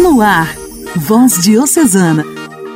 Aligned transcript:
No 0.00 0.22
ar, 0.22 0.56
Voz 0.96 1.42
Diocesana, 1.42 2.24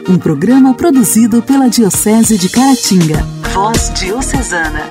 um 0.07 0.19
programa 0.19 0.75
produzido 0.75 1.41
pela 1.41 1.71
Diocese 1.71 2.37
de 2.37 2.51
Caratinga. 2.51 3.23
Voz 3.55 3.91
Diocesana. 3.95 4.91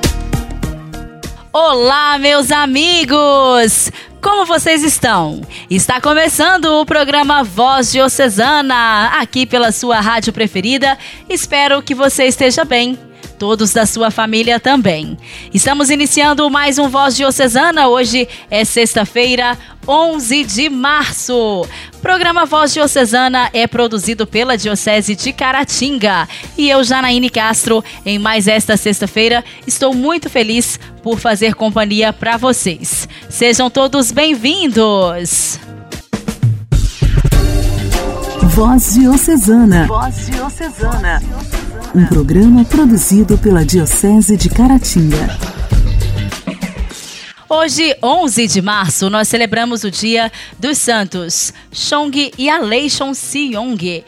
Olá, 1.54 2.18
meus 2.18 2.52
amigos! 2.52 3.92
Como 4.20 4.48
vocês 4.48 4.84
estão? 4.84 5.44
Está 5.70 6.02
começando 6.02 6.66
o 6.82 6.86
programa 6.88 7.44
Voz 7.44 7.92
Diocesana, 7.92 9.12
aqui 9.20 9.46
pela 9.46 9.72
sua 9.72 10.00
rádio 10.00 10.34
preferida. 10.34 10.98
Espero 11.30 11.84
que 11.84 11.94
você 11.94 12.24
esteja 12.24 12.66
bem 12.66 12.98
todos 13.38 13.74
da 13.74 13.86
sua 13.86 14.10
família 14.10 14.60
também. 14.60 15.18
Estamos 15.54 15.92
iniciando 15.92 16.50
mais 16.50 16.80
um 16.80 16.90
Voz 16.90 17.16
Diocesana. 17.16 17.88
Hoje 17.90 18.28
é 18.50 18.66
sexta-feira, 18.66 19.56
11 19.88 20.44
de 20.46 20.70
março. 20.70 21.68
Programa 22.04 22.46
Voz 22.46 22.74
Diocesana 22.74 23.50
é 23.54 23.66
produzido 23.66 24.28
pela 24.28 24.58
Diocese 24.58 25.16
de 25.16 25.32
Caratinga. 25.32 26.28
E 26.58 26.70
eu, 26.70 26.84
Janaíne 26.84 27.30
Castro, 27.30 27.82
em 28.06 28.20
mais 28.20 28.46
esta 28.46 28.76
sexta-feira, 28.76 29.42
estou 29.66 29.94
muito 29.94 30.30
feliz 30.30 30.78
por 31.02 31.18
fazer 31.18 31.56
companhia 31.56 32.12
para 32.12 32.36
vocês. 32.36 33.08
Sejam 33.30 33.70
todos 33.70 34.12
bem-vindos! 34.12 35.58
Voz 38.50 38.96
Diocesana. 38.96 39.88
Voz 39.88 40.28
Diocesana 40.28 41.22
um 41.96 42.08
programa 42.08 42.66
produzido 42.66 43.38
pela 43.38 43.64
Diocese 43.64 44.36
de 44.36 44.50
Caratinga. 44.50 45.63
Hoje, 47.56 47.96
11 48.02 48.48
de 48.48 48.62
março, 48.64 49.12
nós 49.12 49.28
celebramos 49.28 49.84
o 49.84 49.92
Dia 49.92 50.32
dos 50.58 50.80
Santos 50.80 51.54
Chong 51.72 52.34
e 52.36 52.50
Aleishon 52.50 53.14
Seong, 53.14 54.04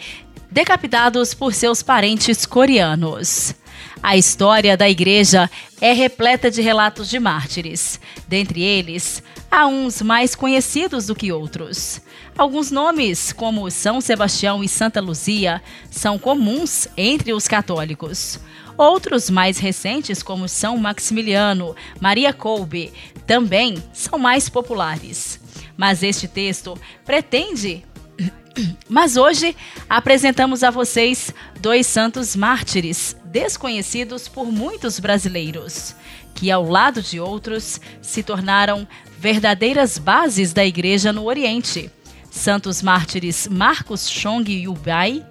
decapitados 0.50 1.36
por 1.36 1.54
seus 1.54 1.84
parentes 1.84 2.44
coreanos. 2.44 3.54
A 4.02 4.18
história 4.18 4.76
da 4.76 4.90
igreja 4.90 5.48
é 5.80 5.94
repleta 5.94 6.50
de 6.50 6.60
relatos 6.60 7.08
de 7.08 7.20
mártires. 7.20 8.00
Dentre 8.28 8.64
eles, 8.64 9.22
há 9.50 9.68
uns 9.68 10.02
mais 10.02 10.34
conhecidos 10.34 11.06
do 11.06 11.14
que 11.14 11.32
outros. 11.32 12.02
Alguns 12.36 12.72
nomes, 12.72 13.32
como 13.32 13.70
São 13.70 14.02
Sebastião 14.02 14.64
e 14.64 14.68
Santa 14.68 15.00
Luzia, 15.00 15.62
são 15.92 16.18
comuns 16.18 16.88
entre 16.98 17.32
os 17.32 17.48
católicos. 17.48 18.40
Outros 18.78 19.30
mais 19.30 19.58
recentes, 19.58 20.22
como 20.22 20.50
São 20.50 20.78
Maximiliano, 20.78 21.76
Maria 22.00 22.34
Kolbe, 22.34 22.92
também 23.26 23.82
são 23.94 24.20
mais 24.20 24.50
populares. 24.50 25.40
Mas 25.78 26.04
este 26.04 26.28
texto 26.28 26.78
pretende. 27.06 27.86
Mas 28.90 29.18
hoje 29.18 29.56
apresentamos 29.90 30.64
a 30.64 30.72
vocês 30.72 31.34
dois 31.60 31.88
santos 31.88 32.36
mártires 32.36 33.16
desconhecidos 33.26 34.28
por 34.28 34.52
muitos 34.52 35.00
brasileiros, 35.00 35.96
que 36.34 36.52
ao 36.52 36.68
lado 36.68 37.02
de 37.02 37.20
outros 37.20 37.80
se 38.02 38.24
tornaram 38.24 38.88
verdadeiras 39.20 39.98
bases 39.98 40.54
da 40.54 40.66
igreja 40.66 41.12
no 41.12 41.26
Oriente 41.26 41.92
Santos 42.36 42.82
Mártires 42.82 43.48
Marcos 43.48 44.10
Chong 44.10 44.52
Yubai, 44.52 45.26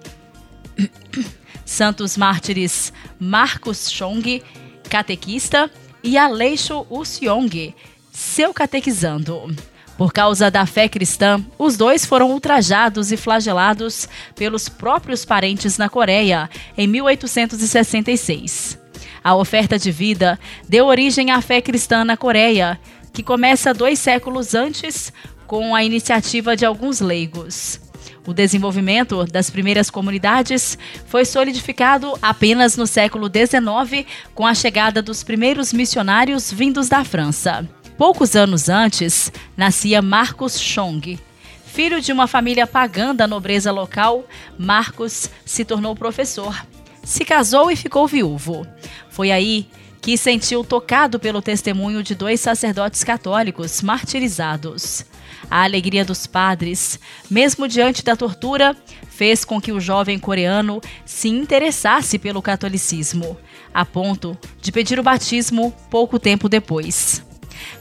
Santos 1.65 2.17
Mártires 2.17 2.93
Marcos 3.19 3.91
Chong, 3.91 4.43
catequista, 4.89 5.71
e 6.05 6.19
Aleixo 6.19 6.87
Usyong, 6.91 7.75
seu 8.13 8.53
catequizando. 8.53 9.57
Por 9.97 10.13
causa 10.13 10.51
da 10.51 10.67
fé 10.67 10.89
cristã, 10.89 11.43
os 11.59 11.77
dois 11.77 12.05
foram 12.05 12.31
ultrajados 12.31 13.11
e 13.11 13.17
flagelados 13.17 14.07
pelos 14.35 14.69
próprios 14.69 15.25
parentes 15.25 15.79
na 15.79 15.89
Coreia 15.89 16.51
em 16.77 16.87
1866. 16.87 18.79
A 19.23 19.35
oferta 19.35 19.79
de 19.79 19.91
vida 19.91 20.39
deu 20.69 20.87
origem 20.87 21.31
à 21.31 21.41
fé 21.41 21.63
cristã 21.63 22.05
na 22.05 22.17
Coreia, 22.17 22.79
que 23.13 23.23
começa 23.23 23.73
dois 23.73 23.99
séculos 23.99 24.55
antes 24.55 25.13
com 25.47 25.75
a 25.75 25.83
iniciativa 25.83 26.57
de 26.57 26.67
alguns 26.67 27.01
leigos. 27.01 27.81
O 28.27 28.33
desenvolvimento 28.33 29.25
das 29.25 29.51
primeiras 29.51 29.91
comunidades 29.91 30.79
foi 31.07 31.25
solidificado 31.25 32.19
apenas 32.23 32.77
no 32.77 32.87
século 32.87 33.29
XIX, 33.29 34.07
com 34.35 34.47
a 34.47 34.55
chegada 34.55 35.03
dos 35.03 35.23
primeiros 35.23 35.73
missionários 35.73 36.51
vindos 36.51 36.89
da 36.89 37.05
França. 37.05 37.69
Poucos 37.99 38.35
anos 38.35 38.69
antes, 38.69 39.31
nascia 39.57 40.01
Marcos 40.01 40.59
Chong. 40.59 41.19
Filho 41.67 42.01
de 42.01 42.13
uma 42.13 42.27
família 42.27 42.67
pagã 42.67 43.15
da 43.15 43.27
nobreza 43.27 43.71
local, 43.71 44.25
Marcos 44.59 45.29
se 45.45 45.65
tornou 45.65 45.95
professor. 45.95 46.65
Se 47.03 47.25
casou 47.25 47.71
e 47.71 47.77
ficou 47.77 48.07
viúvo. 48.07 48.67
Foi 49.11 49.31
aí 49.31 49.69
que 50.01 50.17
sentiu 50.17 50.65
tocado 50.65 51.19
pelo 51.19 51.43
testemunho 51.43 52.03
de 52.03 52.15
dois 52.15 52.41
sacerdotes 52.41 53.05
católicos 53.05 53.83
martirizados. 53.83 55.05
A 55.51 55.65
alegria 55.65 56.05
dos 56.05 56.27
padres, 56.27 56.99
mesmo 57.31 57.69
diante 57.69 58.03
da 58.03 58.17
tortura, 58.17 58.77
fez 59.09 59.45
com 59.45 59.61
que 59.61 59.73
o 59.73 59.81
jovem 59.81 60.19
coreano 60.19 60.81
se 61.05 61.29
interessasse 61.29 62.19
pelo 62.19 62.43
catolicismo, 62.43 63.37
a 63.73 63.85
ponto 63.85 64.37
de 64.61 64.73
pedir 64.73 64.99
o 64.99 65.03
batismo 65.03 65.73
pouco 65.91 66.19
tempo 66.19 66.49
depois. 66.49 67.23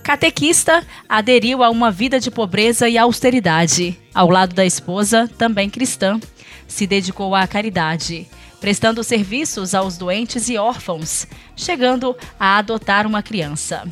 Catequista, 0.03 0.85
aderiu 1.09 1.63
a 1.63 1.69
uma 1.69 1.89
vida 1.89 2.19
de 2.19 2.29
pobreza 2.29 2.87
e 2.87 2.97
austeridade. 2.97 3.99
Ao 4.13 4.29
lado 4.29 4.53
da 4.53 4.65
esposa, 4.65 5.29
também 5.37 5.69
cristã, 5.69 6.19
se 6.67 6.85
dedicou 6.85 7.33
à 7.33 7.47
caridade, 7.47 8.27
prestando 8.61 9.03
serviços 9.03 9.73
aos 9.73 9.97
doentes 9.97 10.49
e 10.49 10.57
órfãos, 10.57 11.27
chegando 11.55 12.15
a 12.39 12.57
adotar 12.57 13.07
uma 13.07 13.23
criança 13.23 13.83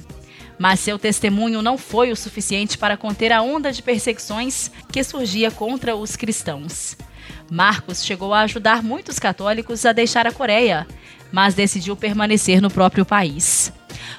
mas 0.61 0.79
seu 0.79 0.99
testemunho 0.99 1.59
não 1.59 1.75
foi 1.75 2.11
o 2.11 2.15
suficiente 2.15 2.77
para 2.77 2.95
conter 2.95 3.33
a 3.33 3.41
onda 3.41 3.71
de 3.71 3.81
perseguições 3.81 4.69
que 4.91 5.03
surgia 5.03 5.49
contra 5.49 5.95
os 5.95 6.15
cristãos. 6.15 6.95
Marcos 7.49 8.05
chegou 8.05 8.31
a 8.31 8.41
ajudar 8.41 8.83
muitos 8.83 9.17
católicos 9.17 9.87
a 9.87 9.91
deixar 9.91 10.27
a 10.27 10.31
Coreia, 10.31 10.85
mas 11.31 11.55
decidiu 11.55 11.95
permanecer 11.95 12.61
no 12.61 12.69
próprio 12.69 13.03
país. 13.03 13.73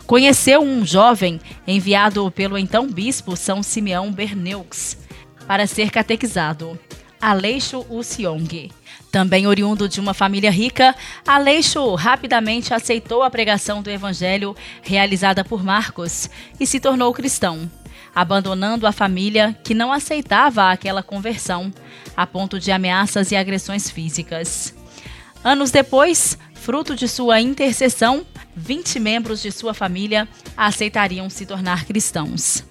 Conheceu 0.05 0.61
um 0.61 0.85
jovem 0.85 1.41
enviado 1.65 2.29
pelo 2.33 2.59
então 2.59 2.89
bispo 2.89 3.37
São 3.37 3.63
Simeão 3.63 4.11
Berneux 4.11 4.99
para 5.47 5.65
ser 5.69 5.93
catequizado, 5.93 6.77
Aleixo 7.21 7.87
Usiong. 7.89 8.69
Também 9.13 9.47
oriundo 9.47 9.91
de 9.91 10.01
uma 10.01 10.15
família 10.15 10.51
rica, 10.51 10.97
Aleixo 11.27 11.95
rapidamente 11.95 12.73
aceitou 12.73 13.23
a 13.23 13.29
pregação 13.29 13.83
do 13.83 13.91
evangelho 13.91 14.57
realizada 14.81 15.45
por 15.45 15.63
Marcos 15.63 16.31
e 16.59 16.67
se 16.67 16.81
tornou 16.81 17.13
cristão, 17.13 17.71
abandonando 18.15 18.87
a 18.87 18.91
família 18.91 19.55
que 19.63 19.75
não 19.75 19.93
aceitava 19.93 20.71
aquela 20.71 21.03
conversão, 21.03 21.71
a 22.17 22.27
ponto 22.27 22.59
de 22.59 22.73
ameaças 22.73 23.31
e 23.31 23.37
agressões 23.37 23.91
físicas. 23.91 24.75
Anos 25.45 25.71
depois, 25.71 26.39
fruto 26.55 26.97
de 26.97 27.07
sua 27.07 27.39
intercessão, 27.39 28.25
20 28.57 28.99
membros 28.99 29.43
de 29.43 29.53
sua 29.53 29.75
família 29.75 30.27
aceitariam 30.57 31.29
se 31.29 31.45
tornar 31.45 31.85
cristãos. 31.85 32.65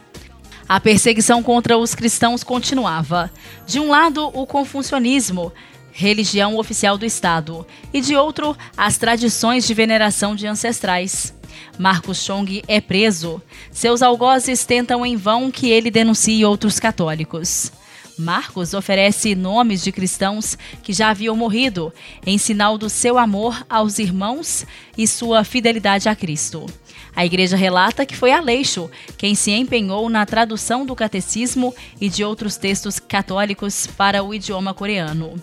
A 0.68 0.80
perseguição 0.80 1.44
contra 1.44 1.78
os 1.78 1.94
cristãos 1.94 2.46
continuava. 2.46 3.30
De 3.68 3.78
um 3.78 3.90
lado, 3.90 4.32
o 4.34 4.48
confucionismo, 4.48 5.52
religião 5.92 6.58
oficial 6.58 6.98
do 6.98 7.06
Estado, 7.06 7.66
e 7.94 8.02
de 8.02 8.16
outro, 8.16 8.56
as 8.76 8.98
tradições 8.98 9.66
de 9.68 9.74
veneração 9.74 10.36
de 10.36 10.48
ancestrais. 10.48 11.34
Marcos 11.78 12.24
Chong 12.24 12.64
é 12.68 12.80
preso. 12.80 13.42
Seus 13.72 14.02
algozes 14.02 14.66
tentam 14.66 15.06
em 15.06 15.16
vão 15.16 15.52
que 15.52 15.70
ele 15.70 15.92
denuncie 15.92 16.46
outros 16.46 16.80
católicos. 16.80 17.72
Marcos 18.18 18.74
oferece 18.74 19.34
nomes 19.36 19.84
de 19.84 19.92
cristãos 19.92 20.58
que 20.84 20.94
já 20.94 21.10
haviam 21.10 21.36
morrido, 21.36 21.94
em 22.26 22.38
sinal 22.38 22.78
do 22.78 22.90
seu 22.90 23.18
amor 23.18 23.66
aos 23.70 24.00
irmãos 24.00 24.66
e 24.98 25.08
sua 25.08 25.44
fidelidade 25.44 26.08
a 26.08 26.16
Cristo. 26.16 26.68
A 27.16 27.26
igreja 27.26 27.58
relata 27.58 28.06
que 28.06 28.16
foi 28.16 28.32
Aleixo 28.32 28.90
quem 29.18 29.36
se 29.36 29.52
empenhou 29.52 30.10
na 30.10 30.26
tradução 30.26 30.86
do 30.86 30.96
catecismo 30.96 31.74
e 32.00 32.10
de 32.10 32.24
outros 32.24 32.58
textos 32.58 33.00
católicos 33.00 33.88
para 33.88 34.24
o 34.24 34.34
idioma 34.34 34.74
coreano. 34.74 35.34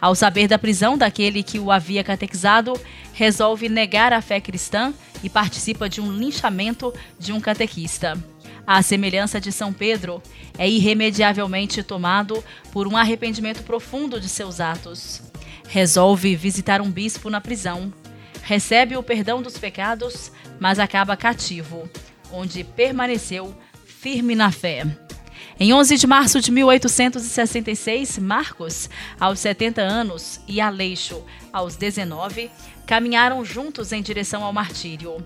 Ao 0.00 0.14
saber 0.14 0.46
da 0.46 0.58
prisão 0.58 0.96
daquele 0.96 1.42
que 1.42 1.58
o 1.58 1.72
havia 1.72 2.04
catequizado, 2.04 2.80
resolve 3.12 3.68
negar 3.68 4.12
a 4.12 4.22
fé 4.22 4.40
cristã 4.40 4.94
e 5.22 5.28
participa 5.28 5.88
de 5.88 6.00
um 6.00 6.12
linchamento 6.12 6.94
de 7.18 7.32
um 7.32 7.40
catequista. 7.40 8.16
À 8.64 8.80
semelhança 8.82 9.40
de 9.40 9.50
São 9.50 9.72
Pedro, 9.72 10.22
é 10.56 10.68
irremediavelmente 10.68 11.82
tomado 11.82 12.44
por 12.70 12.86
um 12.86 12.96
arrependimento 12.96 13.62
profundo 13.62 14.20
de 14.20 14.28
seus 14.28 14.60
atos. 14.60 15.22
Resolve 15.68 16.36
visitar 16.36 16.80
um 16.80 16.90
bispo 16.90 17.28
na 17.28 17.40
prisão. 17.40 17.92
Recebe 18.42 18.96
o 18.96 19.02
perdão 19.02 19.42
dos 19.42 19.58
pecados, 19.58 20.30
mas 20.60 20.78
acaba 20.78 21.16
cativo, 21.16 21.88
onde 22.30 22.62
permaneceu 22.62 23.54
firme 23.84 24.34
na 24.34 24.52
fé. 24.52 24.84
Em 25.60 25.72
11 25.72 25.96
de 25.96 26.06
março 26.06 26.40
de 26.40 26.52
1866, 26.52 28.18
Marcos, 28.18 28.88
aos 29.18 29.40
70 29.40 29.82
anos, 29.82 30.40
e 30.46 30.60
Aleixo, 30.60 31.24
aos 31.52 31.74
19, 31.74 32.48
caminharam 32.86 33.44
juntos 33.44 33.90
em 33.90 34.00
direção 34.00 34.44
ao 34.44 34.52
martírio, 34.52 35.16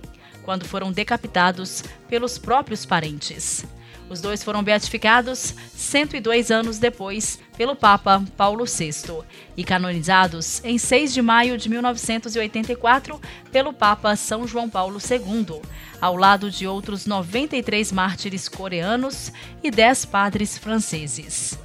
quando 0.43 0.65
foram 0.65 0.91
decapitados 0.91 1.85
pelos 2.09 2.39
próprios 2.39 2.87
parentes. 2.87 3.67
Os 4.09 4.21
dois 4.21 4.43
foram 4.43 4.63
beatificados 4.63 5.55
102 5.75 6.51
anos 6.51 6.79
depois 6.79 7.39
pelo 7.57 7.75
Papa 7.75 8.23
Paulo 8.37 8.65
VI 8.65 9.23
e 9.57 9.65
canonizados 9.65 10.63
em 10.65 10.77
6 10.79 11.15
de 11.15 11.23
maio 11.23 11.57
de 11.57 11.69
1984 11.69 13.21
pelo 13.51 13.73
Papa 13.73 14.15
São 14.17 14.47
João 14.47 14.69
Paulo 14.69 14.99
II, 14.99 15.63
ao 16.01 16.17
lado 16.17 16.51
de 16.51 16.67
outros 16.67 17.07
93 17.07 17.93
mártires 17.93 18.49
coreanos 18.49 19.33
e 19.63 19.71
10 19.71 20.05
padres 20.07 20.59
franceses. 20.59 21.59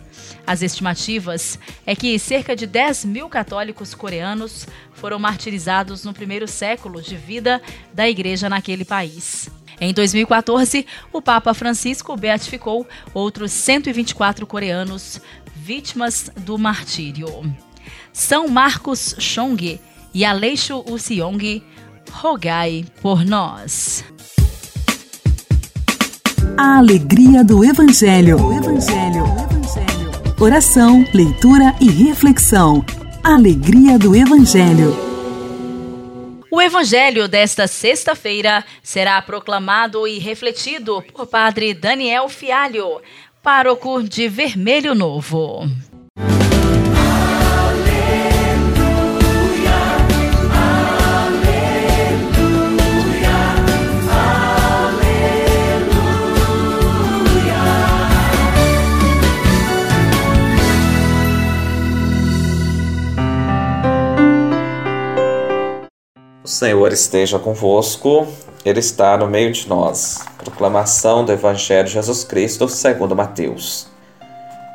As 0.45 0.61
estimativas 0.61 1.59
é 1.85 1.93
que 1.93 2.17
cerca 2.17 2.55
de 2.55 2.65
10 2.65 3.03
mil 3.03 3.27
católicos 3.27 3.93
coreanos 3.93 4.65
foram 4.93 5.19
martirizados 5.19 6.05
no 6.05 6.13
primeiro 6.13 6.47
século 6.47 7.01
de 7.01 7.17
vida 7.17 7.61
da 7.93 8.07
igreja 8.07 8.47
naquele 8.47 8.85
país. 8.85 9.49
Em 9.79 9.93
2014, 9.93 10.85
o 11.13 11.21
Papa 11.21 11.53
Francisco 11.53 12.15
beatificou 12.17 12.87
outros 13.13 13.51
124 13.51 14.47
coreanos 14.47 15.21
vítimas 15.55 16.31
do 16.37 16.57
martírio. 16.57 17.27
São 18.11 18.47
Marcos 18.47 19.15
Chong 19.19 19.79
e 20.13 20.25
Aleixo 20.25 20.83
Useong, 20.89 21.61
rogai 22.11 22.85
por 23.01 23.23
nós. 23.23 24.03
A 26.57 26.77
alegria 26.77 27.43
do 27.43 27.63
Evangelho. 27.63 28.37
Evangelho. 28.51 29.25
Evangelho. 29.25 30.11
Oração, 30.39 31.05
leitura 31.13 31.75
e 31.79 31.87
reflexão. 31.87 32.83
Alegria 33.23 33.99
do 33.99 34.15
Evangelho. 34.15 35.06
O 36.49 36.61
evangelho 36.61 37.27
desta 37.27 37.67
sexta-feira 37.67 38.63
será 38.81 39.21
proclamado 39.21 40.07
e 40.07 40.17
refletido 40.17 41.03
por 41.13 41.27
Padre 41.27 41.73
Daniel 41.73 42.29
Fialho, 42.29 43.01
pároco 43.43 44.01
de 44.01 44.29
Vermelho 44.29 44.95
Novo. 44.95 45.67
Senhor 66.57 66.91
esteja 66.91 67.37
convosco, 67.37 68.27
Ele 68.65 68.79
está 68.79 69.15
no 69.15 69.27
meio 69.27 69.51
de 69.51 69.69
nós. 69.69 70.25
Proclamação 70.39 71.23
do 71.23 71.31
Evangelho 71.31 71.87
de 71.87 71.93
Jesus 71.93 72.23
Cristo 72.23 72.67
segundo 72.67 73.15
Mateus. 73.15 73.87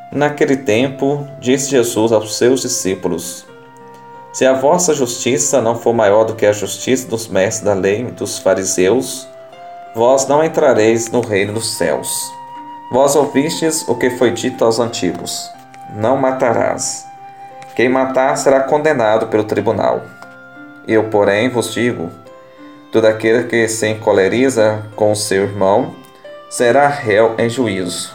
Naquele 0.09 0.55
tempo, 0.55 1.27
disse 1.41 1.69
Jesus 1.69 2.13
aos 2.13 2.37
seus 2.37 2.61
discípulos: 2.61 3.45
Se 4.31 4.45
a 4.45 4.53
vossa 4.53 4.93
justiça 4.93 5.61
não 5.61 5.75
for 5.75 5.93
maior 5.93 6.23
do 6.23 6.35
que 6.35 6.45
a 6.45 6.53
justiça 6.53 7.05
dos 7.09 7.27
mestres 7.27 7.65
da 7.65 7.73
lei 7.73 7.99
e 7.99 8.11
dos 8.11 8.39
fariseus, 8.39 9.27
vós 9.93 10.25
não 10.25 10.41
entrareis 10.41 11.11
no 11.11 11.19
reino 11.19 11.51
dos 11.51 11.77
céus. 11.77 12.09
Vós 12.93 13.13
ouvistes 13.13 13.85
o 13.89 13.95
que 13.95 14.11
foi 14.11 14.31
dito 14.31 14.63
aos 14.63 14.79
antigos: 14.79 15.51
Não 15.97 16.15
matarás. 16.15 17.05
Quem 17.75 17.89
matar 17.89 18.37
será 18.37 18.61
condenado 18.61 19.27
pelo 19.27 19.43
tribunal. 19.43 20.01
Eu, 20.87 21.05
porém, 21.05 21.49
vos 21.49 21.73
digo: 21.73 22.09
todo 22.91 23.05
aquele 23.05 23.45
que 23.45 23.67
se 23.67 23.87
encoleriza 23.87 24.83
com 24.95 25.15
seu 25.15 25.43
irmão 25.43 25.95
será 26.49 26.87
réu 26.87 27.35
em 27.37 27.49
juízo. 27.49 28.13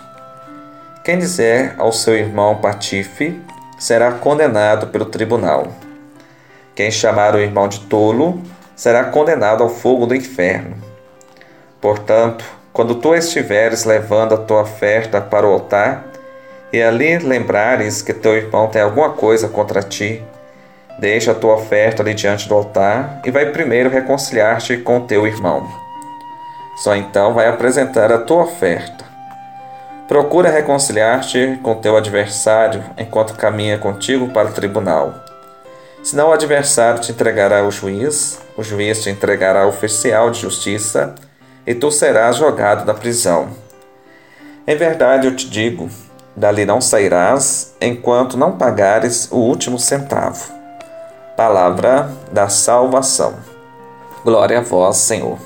Quem 1.05 1.19
dizer 1.19 1.75
ao 1.79 1.93
seu 1.93 2.15
irmão 2.15 2.57
patife 2.57 3.41
será 3.79 4.13
condenado 4.13 4.89
pelo 4.89 5.07
tribunal. 5.07 5.69
Quem 6.75 6.91
chamar 6.91 7.35
o 7.35 7.41
irmão 7.41 7.67
de 7.67 7.81
tolo 7.81 8.43
será 8.77 9.05
condenado 9.05 9.63
ao 9.63 9.69
fogo 9.69 10.07
do 10.07 10.15
inferno. 10.15 10.77
Portanto, 11.81 12.45
quando 12.73 12.95
tu 12.97 13.15
estiveres 13.15 13.85
levando 13.85 14.35
a 14.35 14.39
tua 14.39 14.63
oferta 14.63 15.21
para 15.21 15.47
o 15.47 15.53
altar, 15.53 16.05
e 16.73 16.83
ali 16.83 17.19
lembrares 17.19 18.03
que 18.03 18.13
teu 18.13 18.37
irmão 18.37 18.69
tem 18.69 18.83
alguma 18.83 19.11
coisa 19.11 19.49
contra 19.49 19.83
ti, 19.83 20.23
Deixa 20.99 21.31
a 21.31 21.35
tua 21.35 21.55
oferta 21.55 22.03
ali 22.03 22.13
diante 22.13 22.49
do 22.49 22.55
altar 22.55 23.21
e 23.25 23.31
vai 23.31 23.47
primeiro 23.47 23.89
reconciliar-te 23.89 24.79
com 24.79 25.01
teu 25.01 25.27
irmão. 25.27 25.69
Só 26.77 26.97
então 26.97 27.35
vai 27.35 27.49
apresentar 27.49 28.11
a 28.11 28.19
tua 28.19 28.43
oferta. 28.43 29.05
Procura 30.09 30.51
reconciliar-te 30.51 31.59
com 31.63 31.77
teu 31.77 31.97
adversário 31.97 32.83
enquanto 32.97 33.35
caminha 33.35 33.79
contigo 33.79 34.29
para 34.31 34.49
o 34.49 34.53
tribunal. 34.53 35.15
Senão 36.03 36.31
o 36.31 36.33
adversário 36.33 37.01
te 37.01 37.13
entregará 37.13 37.61
ao 37.61 37.71
juiz, 37.71 38.41
o 38.57 38.63
juiz 38.63 39.03
te 39.03 39.11
entregará 39.11 39.63
ao 39.63 39.69
oficial 39.69 40.31
de 40.31 40.41
justiça 40.41 41.15
e 41.67 41.75
tu 41.75 41.93
serás 41.93 42.37
jogado 42.37 42.85
na 42.85 42.95
prisão. 42.95 43.51
Em 44.67 44.77
verdade 44.77 45.27
eu 45.27 45.37
te 45.37 45.49
digo: 45.49 45.89
dali 46.35 46.65
não 46.65 46.81
sairás 46.81 47.75
enquanto 47.81 48.37
não 48.37 48.57
pagares 48.57 49.29
o 49.31 49.37
último 49.37 49.79
centavo. 49.79 50.58
Palavra 51.39 52.11
da 52.33 52.49
salvação. 52.49 53.35
Glória 54.25 54.59
a 54.59 54.61
vós, 54.61 54.97
Senhor. 54.97 55.39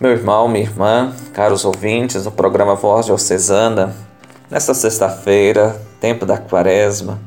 Meu 0.00 0.12
irmão, 0.12 0.46
minha 0.46 0.62
irmã, 0.62 1.12
caros 1.34 1.64
ouvintes 1.64 2.22
do 2.22 2.30
programa 2.30 2.76
Voz 2.76 3.06
Diocesana, 3.06 3.96
nesta 4.48 4.74
sexta-feira, 4.74 5.76
tempo 6.00 6.24
da 6.24 6.38
quaresma, 6.38 7.18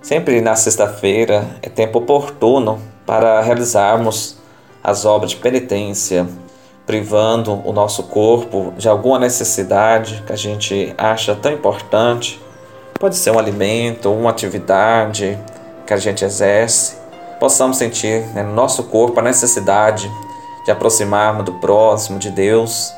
sempre 0.00 0.40
na 0.40 0.54
sexta-feira 0.54 1.44
é 1.60 1.68
tempo 1.68 1.98
oportuno 1.98 2.80
para 3.04 3.40
realizarmos 3.40 4.38
as 4.80 5.04
obras 5.04 5.32
de 5.32 5.38
penitência, 5.38 6.24
privando 6.86 7.60
o 7.68 7.72
nosso 7.72 8.04
corpo 8.04 8.72
de 8.78 8.88
alguma 8.88 9.18
necessidade 9.18 10.22
que 10.24 10.32
a 10.32 10.36
gente 10.36 10.94
acha 10.96 11.34
tão 11.34 11.50
importante 11.50 12.45
Pode 12.98 13.16
ser 13.16 13.30
um 13.30 13.38
alimento, 13.38 14.10
uma 14.10 14.30
atividade 14.30 15.38
que 15.86 15.92
a 15.92 15.98
gente 15.98 16.24
exerce. 16.24 16.96
Possamos 17.38 17.76
sentir 17.76 18.22
né, 18.32 18.42
no 18.42 18.54
nosso 18.54 18.84
corpo 18.84 19.20
a 19.20 19.22
necessidade 19.22 20.10
de 20.64 20.70
aproximarmos 20.70 21.44
do 21.44 21.52
próximo, 21.54 22.18
de 22.18 22.30
Deus, 22.30 22.90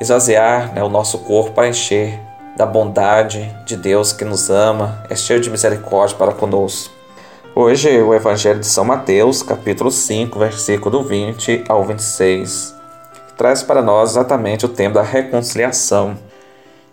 esvaziar 0.00 0.72
né, 0.74 0.82
o 0.82 0.88
nosso 0.88 1.18
corpo 1.18 1.52
para 1.52 1.68
encher 1.68 2.18
da 2.56 2.64
bondade 2.64 3.54
de 3.66 3.76
Deus 3.76 4.12
que 4.12 4.24
nos 4.24 4.48
ama, 4.48 5.04
é 5.10 5.14
cheio 5.14 5.40
de 5.40 5.50
misericórdia 5.50 6.16
para 6.16 6.32
conosco. 6.32 6.92
Hoje 7.54 8.00
o 8.00 8.14
Evangelho 8.14 8.60
de 8.60 8.66
São 8.66 8.84
Mateus, 8.84 9.42
capítulo 9.42 9.90
5, 9.90 10.38
versículo 10.38 11.02
20 11.04 11.64
ao 11.68 11.84
26, 11.84 12.74
traz 13.36 13.62
para 13.62 13.82
nós 13.82 14.12
exatamente 14.12 14.64
o 14.64 14.68
tema 14.68 14.94
da 14.94 15.02
reconciliação 15.02 16.16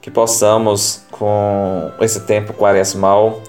que 0.07 0.11
possamos, 0.11 1.01
com 1.11 1.91
esse 1.99 2.21
tempo 2.21 2.53
quaresmal, 2.53 3.41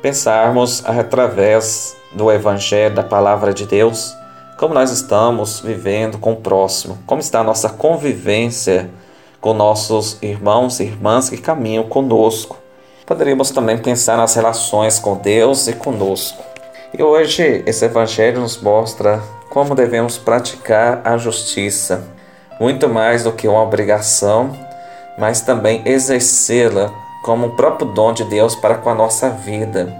pensarmos 0.00 0.80
através 0.86 1.96
do 2.12 2.30
Evangelho, 2.30 2.94
da 2.94 3.02
Palavra 3.02 3.52
de 3.52 3.66
Deus, 3.66 4.14
como 4.56 4.72
nós 4.72 4.92
estamos 4.92 5.58
vivendo 5.58 6.16
com 6.16 6.34
o 6.34 6.36
próximo, 6.36 6.96
como 7.06 7.20
está 7.20 7.40
a 7.40 7.42
nossa 7.42 7.68
convivência 7.70 8.88
com 9.40 9.52
nossos 9.52 10.16
irmãos 10.22 10.78
e 10.78 10.84
irmãs 10.84 11.28
que 11.28 11.38
caminham 11.38 11.82
conosco. 11.88 12.56
Poderíamos 13.04 13.50
também 13.50 13.76
pensar 13.76 14.16
nas 14.16 14.32
relações 14.32 15.00
com 15.00 15.16
Deus 15.16 15.66
e 15.66 15.72
conosco. 15.72 16.40
E 16.96 17.02
hoje 17.02 17.64
esse 17.66 17.84
Evangelho 17.84 18.42
nos 18.42 18.62
mostra 18.62 19.20
como 19.50 19.74
devemos 19.74 20.16
praticar 20.18 21.00
a 21.02 21.16
justiça, 21.16 22.04
muito 22.60 22.88
mais 22.88 23.24
do 23.24 23.32
que 23.32 23.48
uma 23.48 23.60
obrigação 23.60 24.65
mas 25.18 25.40
também 25.40 25.82
exercê-la 25.84 26.92
como 27.22 27.48
o 27.48 27.56
próprio 27.56 27.88
dom 27.88 28.12
de 28.12 28.24
Deus 28.24 28.54
para 28.54 28.76
com 28.76 28.90
a 28.90 28.94
nossa 28.94 29.30
vida. 29.30 29.92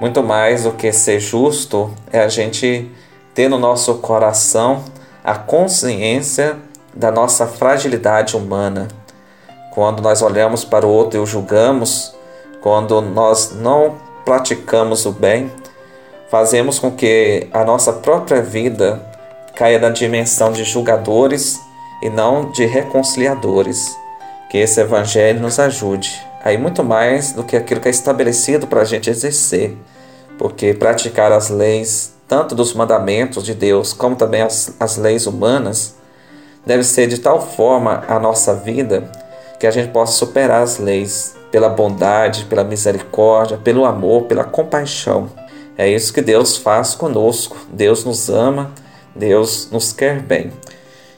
Muito 0.00 0.22
mais 0.22 0.64
do 0.64 0.72
que 0.72 0.92
ser 0.92 1.20
justo 1.20 1.90
é 2.12 2.20
a 2.20 2.28
gente 2.28 2.90
ter 3.34 3.48
no 3.48 3.58
nosso 3.58 3.94
coração 3.94 4.84
a 5.24 5.34
consciência 5.34 6.56
da 6.94 7.10
nossa 7.10 7.46
fragilidade 7.46 8.36
humana. 8.36 8.88
Quando 9.72 10.02
nós 10.02 10.22
olhamos 10.22 10.64
para 10.64 10.86
o 10.86 10.90
outro 10.90 11.18
e 11.18 11.22
o 11.22 11.26
julgamos, 11.26 12.14
quando 12.62 13.00
nós 13.00 13.52
não 13.52 13.96
praticamos 14.24 15.06
o 15.06 15.12
bem, 15.12 15.50
fazemos 16.30 16.78
com 16.78 16.90
que 16.90 17.46
a 17.52 17.64
nossa 17.64 17.92
própria 17.92 18.42
vida 18.42 19.00
caia 19.54 19.78
na 19.78 19.90
dimensão 19.90 20.52
de 20.52 20.64
julgadores 20.64 21.58
e 22.02 22.10
não 22.10 22.50
de 22.50 22.66
reconciliadores. 22.66 23.96
Que 24.50 24.58
esse 24.58 24.80
evangelho 24.80 25.40
nos 25.40 25.58
ajude 25.58 26.20
a 26.42 26.52
ir 26.52 26.58
muito 26.58 26.84
mais 26.84 27.32
do 27.32 27.42
que 27.42 27.56
aquilo 27.56 27.80
que 27.80 27.88
é 27.88 27.90
estabelecido 27.90 28.66
para 28.66 28.82
a 28.82 28.84
gente 28.84 29.10
exercer, 29.10 29.76
porque 30.38 30.72
praticar 30.72 31.32
as 31.32 31.48
leis, 31.48 32.14
tanto 32.28 32.54
dos 32.54 32.72
mandamentos 32.72 33.44
de 33.44 33.54
Deus 33.54 33.92
como 33.92 34.14
também 34.14 34.42
as, 34.42 34.74
as 34.78 34.96
leis 34.96 35.26
humanas, 35.26 35.96
deve 36.64 36.84
ser 36.84 37.08
de 37.08 37.18
tal 37.18 37.40
forma 37.40 38.04
a 38.08 38.18
nossa 38.20 38.54
vida 38.54 39.10
que 39.58 39.66
a 39.66 39.70
gente 39.70 39.90
possa 39.90 40.12
superar 40.12 40.62
as 40.62 40.78
leis 40.78 41.34
pela 41.50 41.68
bondade, 41.68 42.44
pela 42.44 42.62
misericórdia, 42.64 43.56
pelo 43.56 43.84
amor, 43.84 44.24
pela 44.24 44.44
compaixão. 44.44 45.30
É 45.78 45.88
isso 45.88 46.12
que 46.12 46.22
Deus 46.22 46.56
faz 46.56 46.94
conosco. 46.94 47.56
Deus 47.72 48.04
nos 48.04 48.28
ama, 48.28 48.70
Deus 49.14 49.68
nos 49.70 49.92
quer 49.92 50.20
bem. 50.20 50.52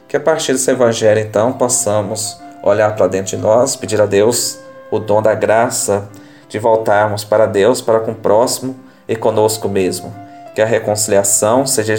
Que 0.07 0.17
a 0.17 0.21
partir 0.21 0.53
desse 0.53 0.71
evangelho, 0.71 1.21
então, 1.21 1.53
possamos 1.53 2.39
olhar 2.63 2.95
para 2.97 3.07
dentro 3.07 3.37
de 3.37 3.43
nós, 3.43 3.77
pedir 3.77 4.01
a 4.01 4.07
Deus 4.07 4.59
o 4.91 4.99
dom 4.99 5.21
da 5.23 5.35
graça 5.35 6.09
de 6.49 6.59
voltarmos 6.59 7.25
para 7.25 7.47
Deus, 7.47 7.81
para 7.81 8.01
com 8.01 8.13
o 8.13 8.15
próximo 8.15 8.77
e 9.07 9.15
conosco 9.15 9.69
mesmo. 9.69 10.15
Que 10.55 10.63
a 10.63 10.67
reconciliação 10.67 11.67
seja 11.67 11.93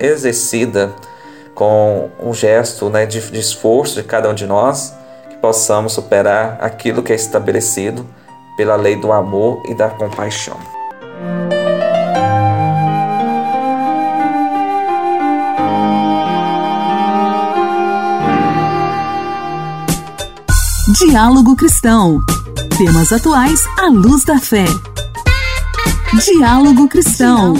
exercida, 0.00 0.92
com 1.54 2.08
um 2.20 2.32
gesto 2.32 2.88
né, 2.88 3.04
de, 3.04 3.20
de 3.20 3.40
esforço 3.40 3.96
de 3.96 4.04
cada 4.04 4.30
um 4.30 4.34
de 4.34 4.46
nós, 4.46 4.94
que 5.28 5.36
possamos 5.38 5.92
superar 5.92 6.56
aquilo 6.60 7.02
que 7.02 7.12
é 7.12 7.16
estabelecido 7.16 8.06
pela 8.56 8.76
lei 8.76 8.94
do 8.94 9.12
amor 9.12 9.62
e 9.68 9.74
da 9.74 9.88
compaixão. 9.88 10.56
Diálogo 20.98 21.54
Cristão. 21.54 22.18
Temas 22.76 23.12
atuais 23.12 23.62
à 23.78 23.86
luz 23.86 24.24
da 24.24 24.40
fé. 24.40 24.64
Diálogo 26.24 26.88
Cristão. 26.88 27.54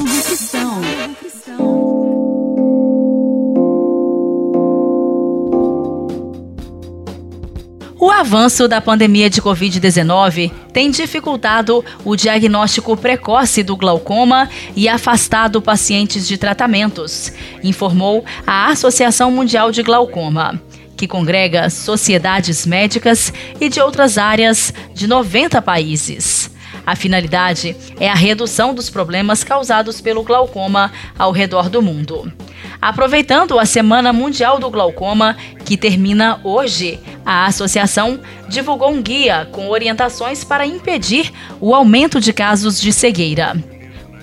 O 8.01 8.11
avanço 8.11 8.67
da 8.67 8.81
pandemia 8.81 9.31
de 9.31 9.41
Covid-19 9.41 10.51
tem 10.73 10.91
dificultado 10.91 11.85
o 12.05 12.17
diagnóstico 12.17 12.97
precoce 12.97 13.63
do 13.63 13.77
glaucoma 13.77 14.51
e 14.75 14.89
afastado 14.89 15.63
pacientes 15.63 16.27
de 16.27 16.37
tratamentos, 16.37 17.33
informou 17.63 18.25
a 18.45 18.67
Associação 18.67 19.31
Mundial 19.31 19.71
de 19.71 19.85
Glaucoma 19.85 20.61
que 20.99 21.07
congrega 21.07 21.71
sociedades 21.71 22.67
médicas 22.67 23.33
e 23.61 23.69
de 23.69 23.81
outras 23.81 24.19
áreas 24.19 24.75
de 24.93 25.07
90 25.07 25.63
países. 25.63 26.51
A 26.85 26.97
finalidade 26.97 27.77
é 28.01 28.09
a 28.09 28.15
redução 28.15 28.75
dos 28.75 28.91
problemas 28.91 29.45
causados 29.45 30.01
pelo 30.01 30.25
glaucoma 30.25 30.91
ao 31.17 31.31
redor 31.31 31.69
do 31.71 31.81
mundo. 31.81 32.33
Aproveitando 32.81 33.59
a 33.59 33.65
Semana 33.65 34.13
Mundial 34.13 34.59
do 34.59 34.71
Glaucoma, 34.71 35.37
que 35.65 35.77
termina 35.77 36.41
hoje, 36.43 36.99
a 37.25 37.47
associação 37.47 38.19
divulgou 38.49 38.91
um 38.91 39.01
guia 39.01 39.49
com 39.53 39.69
orientações 39.69 40.43
para 40.43 40.67
impedir 40.67 41.33
o 41.61 41.75
aumento 41.75 42.21
de 42.21 42.33
casos 42.33 42.81
de 42.81 42.93
cegueira. 42.93 43.57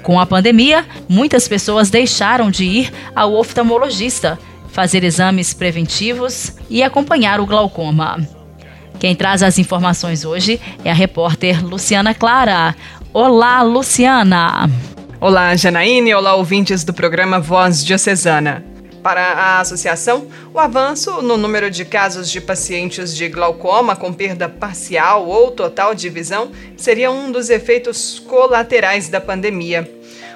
Com 0.04 0.20
a 0.20 0.26
pandemia, 0.26 0.86
muitas 1.08 1.48
pessoas 1.48 1.90
deixaram 1.90 2.52
de 2.52 2.66
ir 2.66 2.94
ao 3.16 3.34
oftalmologista 3.34 4.38
fazer 4.76 5.06
exames 5.06 5.54
preventivos 5.54 6.52
e 6.70 6.84
acompanhar 6.84 7.40
o 7.40 7.46
glaucoma. 7.46 8.20
Quem 9.00 9.16
traz 9.16 9.42
as 9.42 9.58
informações 9.58 10.26
hoje 10.26 10.60
é 10.84 10.92
a 10.92 10.94
repórter 10.94 11.66
Luciana 11.66 12.14
Clara. 12.14 12.76
Olá, 13.14 13.62
Luciana! 13.62 14.70
Olá, 15.22 15.56
Janaíne. 15.56 16.14
Olá, 16.14 16.36
ouvintes 16.36 16.84
do 16.84 16.94
programa 16.94 17.40
Voz 17.40 17.86
Diocesana. 17.86 18.66
Para 19.02 19.22
a 19.22 19.60
associação, 19.62 20.28
o 20.54 20.60
avanço 20.60 21.22
no 21.22 21.38
número 21.38 21.72
de 21.72 21.86
casos 21.86 22.30
de 22.30 22.42
pacientes 22.42 23.16
de 23.16 23.30
glaucoma 23.30 23.96
com 23.96 24.12
perda 24.12 24.50
parcial 24.50 25.26
ou 25.26 25.52
total 25.52 25.96
de 25.96 26.10
visão 26.10 26.52
seria 26.76 27.10
um 27.10 27.32
dos 27.32 27.50
efeitos 27.50 28.20
colaterais 28.20 29.08
da 29.08 29.22
pandemia. 29.22 29.90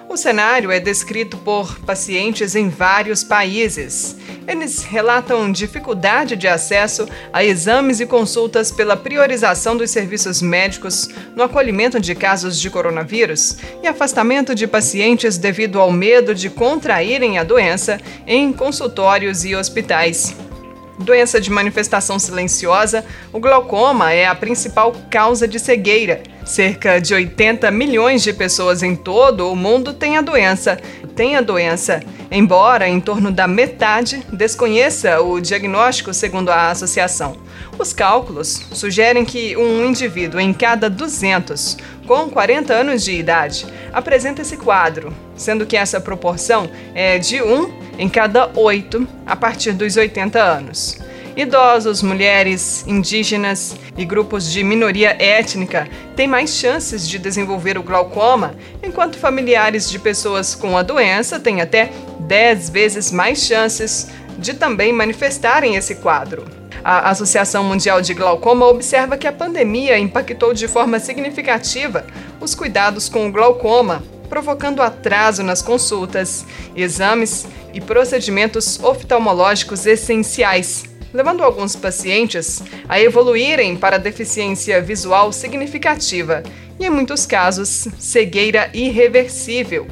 O 0.10 0.18
cenário 0.18 0.72
é 0.72 0.80
descrito 0.80 1.38
por 1.38 1.80
pacientes 1.82 2.56
em 2.56 2.68
vários 2.68 3.24
países. 3.24 4.18
Eles 4.48 4.82
relatam 4.82 5.51
dificuldade 5.51 6.36
de 6.36 6.48
acesso 6.48 7.08
a 7.32 7.44
exames 7.44 8.00
e 8.00 8.08
consultas 8.08 8.72
pela 8.72 8.98
priorização 8.98 9.78
dos 9.78 9.92
serviços 9.92 10.42
médicos 10.42 11.10
no 11.36 11.44
acolhimento 11.44 12.00
de 12.00 12.16
casos 12.16 12.60
de 12.60 12.72
coronavírus 12.72 13.58
e 13.84 13.88
afastamento 13.88 14.56
de 14.56 14.66
pacientes 14.66 15.38
devido 15.38 15.80
ao 15.80 15.92
medo 15.92 16.34
de 16.34 16.50
contraírem 16.50 17.38
a 17.38 17.44
doença 17.44 18.01
em 18.25 18.51
consultórios 18.51 19.46
e 19.46 19.56
hospitais. 19.56 20.36
Doença 20.98 21.39
de 21.39 21.51
manifestação 21.51 22.18
silenciosa, 22.18 23.06
o 23.32 23.39
glaucoma 23.39 24.12
é 24.12 24.25
a 24.25 24.34
principal 24.34 24.92
causa 25.12 25.48
de 25.48 25.60
cegueira. 25.60 26.24
Cerca 26.50 27.00
de 27.00 27.13
80 27.13 27.70
milhões 27.70 28.24
de 28.24 28.34
pessoas 28.34 28.82
em 28.82 28.96
todo 28.96 29.51
o 29.51 29.56
mundo 29.56 29.94
têm 29.94 30.18
a 30.18 30.22
doença. 30.22 30.79
Tem 31.15 31.36
a 31.36 31.41
doença, 31.41 32.01
embora 32.32 32.89
em 32.89 33.00
torno 33.00 33.32
da 33.32 33.48
metade 33.48 34.25
desconheça 34.34 35.22
o 35.22 35.39
diagnóstico 35.39 36.12
segundo 36.12 36.50
a 36.50 36.72
associação. 36.72 37.38
Os 37.77 37.94
cálculos 37.94 38.63
sugerem 38.72 39.24
que 39.24 39.56
um 39.56 39.86
indivíduo 39.86 40.39
em 40.39 40.51
cada 40.51 40.89
200 40.89 41.77
com 42.08 42.27
40 42.32 42.74
anos 42.74 43.03
de 43.03 43.12
idade 43.12 43.68
apresenta 43.94 44.41
esse 44.41 44.58
quadro, 44.58 45.13
sendo 45.36 45.68
que 45.68 45.77
essa 45.77 46.01
proporção 46.01 46.68
é 46.96 47.20
de 47.20 47.44
1 47.44 47.72
em 48.00 48.10
cada 48.10 48.50
oito 48.56 49.08
a 49.24 49.36
partir 49.36 49.74
dos 49.74 49.96
80 49.96 50.41
anos. 50.41 50.98
Idosos, 51.39 52.03
mulheres, 52.03 52.84
indígenas 52.86 53.74
e 53.98 54.03
grupos 54.03 54.51
de 54.51 54.62
minoria 54.62 55.15
étnica 55.17 55.88
têm 56.13 56.27
mais 56.27 56.50
chances 56.50 57.08
de 57.08 57.17
desenvolver 57.17 57.77
o 57.77 57.81
glaucoma, 57.81 58.55
enquanto 58.84 59.17
familiares 59.17 59.89
de 59.89 59.98
pessoas 59.98 60.53
com 60.53 60.77
a 60.77 60.84
doença 60.84 61.39
têm 61.39 61.62
até 61.62 61.91
10 62.19 62.69
vezes 62.72 63.10
mais 63.10 63.41
chances 63.41 64.10
de 64.38 64.53
também 64.53 64.91
manifestarem 64.91 65.77
esse 65.77 65.96
quadro. 65.96 66.43
A 66.84 67.10
Associação 67.10 67.63
Mundial 67.63 68.01
de 68.01 68.13
Glaucoma 68.13 68.65
observa 68.65 69.17
que 69.17 69.25
a 69.25 69.31
pandemia 69.31 69.98
impactou 69.98 70.53
de 70.53 70.67
forma 70.67 71.00
significativa 71.00 72.05
os 72.41 72.53
cuidados 72.53 73.08
com 73.08 73.29
o 73.29 73.31
glaucoma, 73.31 74.03
provocando 74.27 74.81
atraso 74.81 75.41
nas 75.41 75.62
consultas, 75.62 76.46
exames 76.75 77.48
e 77.74 77.79
procedimentos 77.79 78.77
oftalmológicos 78.84 79.86
essenciais, 79.86 80.88
levando 81.13 81.44
alguns 81.44 81.75
pacientes 81.75 82.62
a 82.88 83.00
evoluírem 83.00 83.75
para 83.75 83.98
deficiência 83.98 84.82
visual 84.82 85.32
significativa 85.32 86.44
e, 86.80 86.86
em 86.86 86.89
muitos 86.89 87.25
casos, 87.25 87.88
cegueira 87.98 88.70
irreversível. 88.74 89.88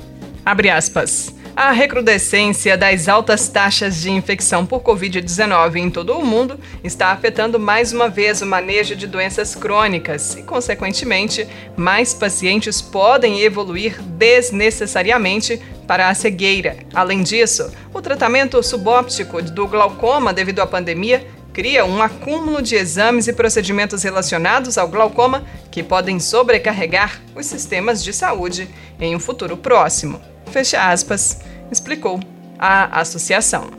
Abre 0.46 0.70
aspas. 0.70 1.34
A 1.58 1.72
recrudescência 1.72 2.78
das 2.78 3.08
altas 3.08 3.48
taxas 3.50 4.00
de 4.00 4.12
infecção 4.12 4.64
por 4.64 4.84
Covid-19 4.84 5.78
em 5.78 5.90
todo 5.90 6.14
o 6.14 6.24
mundo 6.24 6.60
está 6.84 7.08
afetando 7.08 7.60
mais 7.60 7.92
uma 7.92 8.08
vez 8.08 8.44
o 8.44 8.46
manejo 8.46 8.96
de 8.96 9.08
doenças 9.08 9.56
crônicas 9.56 10.36
e, 10.36 10.44
consequentemente, 10.44 11.48
mais 11.76 12.14
pacientes 12.14 12.80
podem 12.80 13.42
evoluir 13.42 14.00
desnecessariamente 14.04 15.60
para 15.88 16.10
a 16.10 16.14
cegueira. 16.14 16.78
Além 16.94 17.24
disso, 17.24 17.72
o 17.92 18.04
tratamento 18.04 18.62
subóptico 18.62 19.42
do 19.42 19.68
glaucoma 19.68 20.32
devido 20.32 20.60
à 20.60 20.68
pandemia 20.68 21.26
cria 21.52 21.84
um 21.84 22.04
acúmulo 22.04 22.62
de 22.62 22.76
exames 22.76 23.28
e 23.28 23.34
procedimentos 23.34 24.04
relacionados 24.04 24.78
ao 24.78 24.88
glaucoma 24.88 25.44
que 25.72 25.82
podem 25.82 26.20
sobrecarregar 26.20 27.20
os 27.36 27.48
sistemas 27.48 28.04
de 28.04 28.14
saúde 28.14 28.70
em 29.00 29.16
um 29.16 29.20
futuro 29.20 29.58
próximo. 29.58 30.37
Fecha 30.52 30.90
aspas, 30.90 31.40
explicou 31.72 32.20
a 32.58 33.02
associação. 33.02 33.70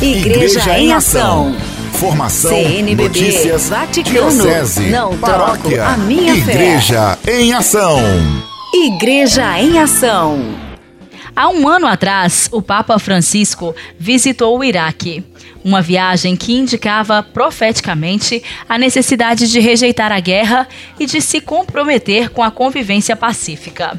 Igreja, 0.00 0.58
Igreja 0.58 0.78
em 0.78 0.92
Ação. 0.92 1.54
Formação, 1.92 2.50
CNBB, 2.50 3.04
notícias, 3.04 3.68
Vaticano, 3.68 4.30
diocese, 4.30 4.90
não 4.90 5.16
paróquia, 5.16 5.76
troco 5.76 5.92
a 5.92 5.96
minha 5.96 6.34
Igreja 6.34 7.16
fé. 7.22 7.40
em 7.40 7.52
Ação. 7.54 7.98
Igreja 8.74 9.58
em 9.60 9.78
Ação. 9.78 10.38
Há 11.36 11.48
um 11.48 11.66
ano 11.68 11.86
atrás, 11.86 12.48
o 12.52 12.60
Papa 12.60 12.98
Francisco 12.98 13.74
visitou 13.98 14.58
o 14.58 14.64
Iraque. 14.64 15.24
Uma 15.64 15.80
viagem 15.80 16.36
que 16.36 16.52
indicava 16.52 17.22
profeticamente 17.22 18.42
a 18.68 18.76
necessidade 18.76 19.50
de 19.50 19.60
rejeitar 19.60 20.12
a 20.12 20.20
guerra 20.20 20.68
e 20.98 21.06
de 21.06 21.20
se 21.20 21.40
comprometer 21.40 22.30
com 22.30 22.42
a 22.42 22.50
convivência 22.50 23.16
pacífica. 23.16 23.98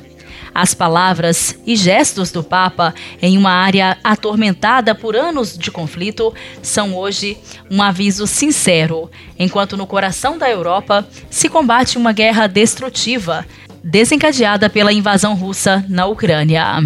As 0.56 0.74
palavras 0.74 1.54
e 1.68 1.76
gestos 1.76 2.32
do 2.32 2.42
Papa 2.42 2.96
em 3.22 3.38
uma 3.38 3.52
área 3.52 3.98
atormentada 4.02 4.96
por 4.96 5.14
anos 5.14 5.58
de 5.58 5.70
conflito 5.70 6.34
são 6.62 6.96
hoje 6.96 7.38
um 7.70 7.84
aviso 7.84 8.26
sincero, 8.26 9.12
enquanto 9.38 9.76
no 9.76 9.86
coração 9.86 10.38
da 10.38 10.50
Europa 10.50 11.06
se 11.30 11.50
combate 11.50 11.98
uma 11.98 12.14
guerra 12.14 12.48
destrutiva 12.48 13.46
desencadeada 13.84 14.70
pela 14.70 14.94
invasão 14.94 15.36
russa 15.36 15.84
na 15.90 16.06
Ucrânia. 16.06 16.82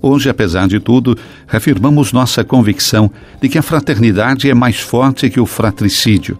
Hoje, 0.00 0.30
apesar 0.30 0.68
de 0.68 0.78
tudo, 0.78 1.18
reafirmamos 1.48 2.12
nossa 2.12 2.44
convicção 2.44 3.10
de 3.42 3.48
que 3.48 3.58
a 3.58 3.62
fraternidade 3.62 4.48
é 4.48 4.54
mais 4.54 4.78
forte 4.78 5.28
que 5.28 5.40
o 5.40 5.44
fratricídio, 5.44 6.38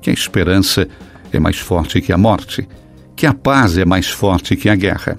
que 0.00 0.08
a 0.08 0.12
esperança 0.12 0.86
é 1.32 1.40
mais 1.40 1.58
forte 1.58 2.00
que 2.00 2.12
a 2.12 2.16
morte, 2.16 2.68
que 3.16 3.26
a 3.26 3.34
paz 3.34 3.76
é 3.76 3.84
mais 3.84 4.08
forte 4.08 4.54
que 4.54 4.68
a 4.68 4.76
guerra. 4.76 5.16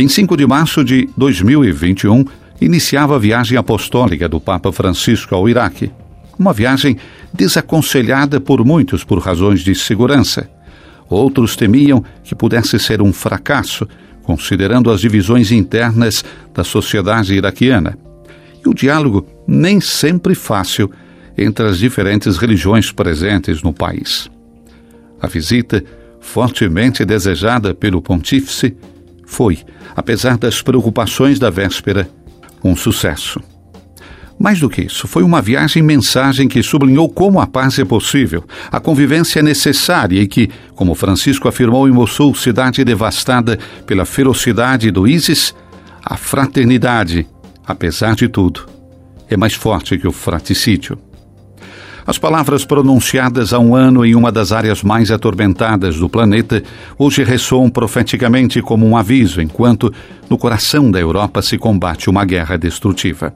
Em 0.00 0.06
5 0.06 0.36
de 0.36 0.46
março 0.46 0.84
de 0.84 1.08
2021, 1.16 2.24
iniciava 2.60 3.16
a 3.16 3.18
viagem 3.18 3.58
apostólica 3.58 4.28
do 4.28 4.40
Papa 4.40 4.70
Francisco 4.70 5.34
ao 5.34 5.48
Iraque. 5.48 5.90
Uma 6.38 6.52
viagem 6.52 6.96
desaconselhada 7.34 8.40
por 8.40 8.64
muitos 8.64 9.02
por 9.02 9.18
razões 9.18 9.58
de 9.62 9.74
segurança. 9.74 10.48
Outros 11.10 11.56
temiam 11.56 12.04
que 12.22 12.32
pudesse 12.32 12.78
ser 12.78 13.02
um 13.02 13.12
fracasso, 13.12 13.88
considerando 14.22 14.88
as 14.88 15.00
divisões 15.00 15.50
internas 15.50 16.24
da 16.54 16.62
sociedade 16.62 17.34
iraquiana. 17.34 17.98
E 18.64 18.68
o 18.68 18.74
diálogo 18.74 19.26
nem 19.48 19.80
sempre 19.80 20.36
fácil 20.36 20.92
entre 21.36 21.66
as 21.66 21.76
diferentes 21.76 22.36
religiões 22.36 22.92
presentes 22.92 23.64
no 23.64 23.72
país. 23.72 24.30
A 25.20 25.26
visita, 25.26 25.82
fortemente 26.20 27.04
desejada 27.04 27.74
pelo 27.74 28.00
pontífice, 28.00 28.76
foi, 29.28 29.58
apesar 29.94 30.38
das 30.38 30.62
preocupações 30.62 31.38
da 31.38 31.50
véspera, 31.50 32.08
um 32.64 32.74
sucesso. 32.74 33.38
Mais 34.38 34.58
do 34.58 34.70
que 34.70 34.82
isso, 34.82 35.06
foi 35.06 35.22
uma 35.22 35.42
viagem-mensagem 35.42 36.48
que 36.48 36.62
sublinhou 36.62 37.08
como 37.10 37.38
a 37.38 37.46
paz 37.46 37.78
é 37.78 37.84
possível, 37.84 38.42
a 38.72 38.80
convivência 38.80 39.40
é 39.40 39.42
necessária 39.42 40.20
e 40.20 40.26
que, 40.26 40.48
como 40.74 40.94
Francisco 40.94 41.46
afirmou 41.46 41.86
em 41.86 41.92
Mossul, 41.92 42.34
cidade 42.34 42.82
devastada 42.84 43.58
pela 43.86 44.06
ferocidade 44.06 44.90
do 44.90 45.06
ISIS, 45.06 45.54
a 46.02 46.16
fraternidade, 46.16 47.26
apesar 47.66 48.14
de 48.14 48.28
tudo, 48.28 48.66
é 49.28 49.36
mais 49.36 49.52
forte 49.54 49.98
que 49.98 50.08
o 50.08 50.12
fraticídio. 50.12 50.98
As 52.08 52.16
palavras 52.16 52.64
pronunciadas 52.64 53.52
há 53.52 53.58
um 53.58 53.76
ano 53.76 54.02
em 54.02 54.14
uma 54.14 54.32
das 54.32 54.50
áreas 54.50 54.82
mais 54.82 55.10
atormentadas 55.10 55.98
do 55.98 56.08
planeta 56.08 56.62
hoje 56.98 57.22
ressoam 57.22 57.68
profeticamente 57.68 58.62
como 58.62 58.86
um 58.86 58.96
aviso, 58.96 59.42
enquanto 59.42 59.92
no 60.26 60.38
coração 60.38 60.90
da 60.90 60.98
Europa 60.98 61.42
se 61.42 61.58
combate 61.58 62.08
uma 62.08 62.24
guerra 62.24 62.56
destrutiva. 62.56 63.34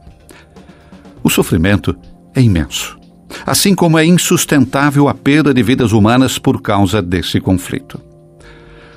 O 1.23 1.29
sofrimento 1.29 1.95
é 2.35 2.41
imenso, 2.41 2.99
assim 3.45 3.75
como 3.75 3.99
é 3.99 4.07
insustentável 4.07 5.07
a 5.07 5.13
perda 5.13 5.53
de 5.53 5.63
vidas 5.63 5.93
humanas 5.93 6.39
por 6.39 6.63
causa 6.63 7.03
desse 7.03 7.43
conflito. 7.43 8.01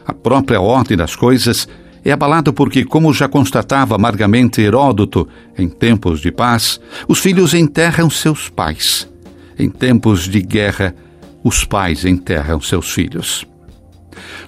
A 0.08 0.14
própria 0.14 0.62
ordem 0.62 0.96
das 0.96 1.18
coisas 1.18 1.68
é 2.06 2.14
abalada 2.14 2.54
porque, 2.54 2.86
como 2.86 3.14
já 3.14 3.28
constatava 3.28 3.96
amargamente 3.96 4.62
Heródoto 4.62 5.28
em 5.58 5.68
tempos 5.68 6.22
de 6.22 6.32
paz, 6.32 6.80
os 7.10 7.20
filhos 7.20 7.54
enterram 7.54 8.10
seus 8.10 8.48
pais. 8.48 9.14
Em 9.58 9.70
tempos 9.70 10.28
de 10.28 10.42
guerra, 10.42 10.94
os 11.44 11.64
pais 11.64 12.06
enterram 12.06 12.60
seus 12.60 12.92
filhos. 12.92 13.46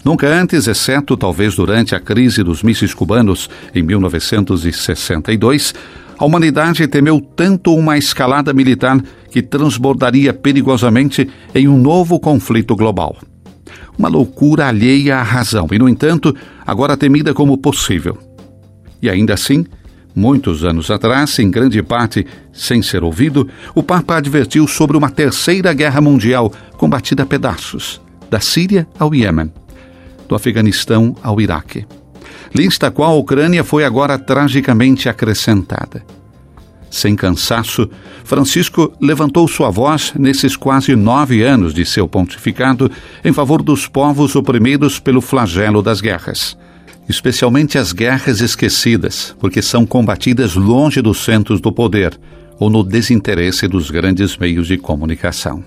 Nunca 0.03 0.27
antes, 0.27 0.67
exceto 0.67 1.17
talvez 1.17 1.55
durante 1.55 1.95
a 1.95 1.99
crise 1.99 2.43
dos 2.43 2.63
mísseis 2.63 2.93
cubanos 2.93 3.49
em 3.73 3.83
1962, 3.83 5.73
a 6.17 6.25
humanidade 6.25 6.87
temeu 6.87 7.21
tanto 7.21 7.75
uma 7.75 7.97
escalada 7.97 8.53
militar 8.53 8.99
que 9.29 9.41
transbordaria 9.41 10.33
perigosamente 10.33 11.29
em 11.53 11.67
um 11.67 11.77
novo 11.77 12.19
conflito 12.19 12.75
global. 12.75 13.15
Uma 13.97 14.09
loucura 14.09 14.67
alheia 14.67 15.17
à 15.17 15.23
razão 15.23 15.67
e, 15.71 15.77
no 15.77 15.87
entanto, 15.87 16.35
agora 16.65 16.97
temida 16.97 17.33
como 17.33 17.57
possível. 17.57 18.17
E 19.01 19.09
ainda 19.09 19.33
assim, 19.33 19.65
muitos 20.17 20.63
anos 20.63 20.91
atrás, 20.91 21.37
em 21.39 21.49
grande 21.49 21.81
parte 21.81 22.25
sem 22.51 22.81
ser 22.81 23.03
ouvido, 23.03 23.47
o 23.75 23.83
Papa 23.83 24.17
advertiu 24.17 24.67
sobre 24.67 24.97
uma 24.97 25.09
terceira 25.09 25.73
guerra 25.73 26.01
mundial 26.01 26.51
combatida 26.77 27.23
a 27.23 27.25
pedaços, 27.25 28.01
da 28.29 28.39
Síria 28.39 28.87
ao 28.99 29.13
Iêmen, 29.13 29.53
do 30.27 30.35
Afeganistão 30.35 31.15
ao 31.23 31.39
Iraque 31.39 31.85
lista 32.53 32.87
a 32.87 32.91
qual 32.91 33.11
a 33.11 33.15
Ucrânia 33.15 33.63
foi 33.63 33.83
agora 33.83 34.17
tragicamente 34.17 35.09
acrescentada. 35.09 36.03
Sem 36.89 37.15
cansaço, 37.15 37.89
Francisco 38.23 38.93
levantou 39.01 39.47
sua 39.47 39.69
voz 39.69 40.13
nesses 40.17 40.55
quase 40.55 40.95
nove 40.95 41.43
anos 41.43 41.73
de 41.73 41.85
seu 41.85 42.07
pontificado 42.07 42.89
em 43.23 43.33
favor 43.33 43.61
dos 43.61 43.87
povos 43.87 44.35
oprimidos 44.35 44.99
pelo 44.99 45.21
flagelo 45.21 45.81
das 45.81 45.99
guerras. 45.99 46.57
Especialmente 47.09 47.77
as 47.77 47.93
guerras 47.93 48.41
esquecidas, 48.41 49.35
porque 49.39 49.61
são 49.61 49.85
combatidas 49.85 50.55
longe 50.55 51.01
dos 51.01 51.23
centros 51.23 51.61
do 51.61 51.71
poder 51.71 52.19
ou 52.59 52.69
no 52.69 52.83
desinteresse 52.83 53.67
dos 53.67 53.89
grandes 53.89 54.35
meios 54.37 54.67
de 54.67 54.77
comunicação. 54.77 55.63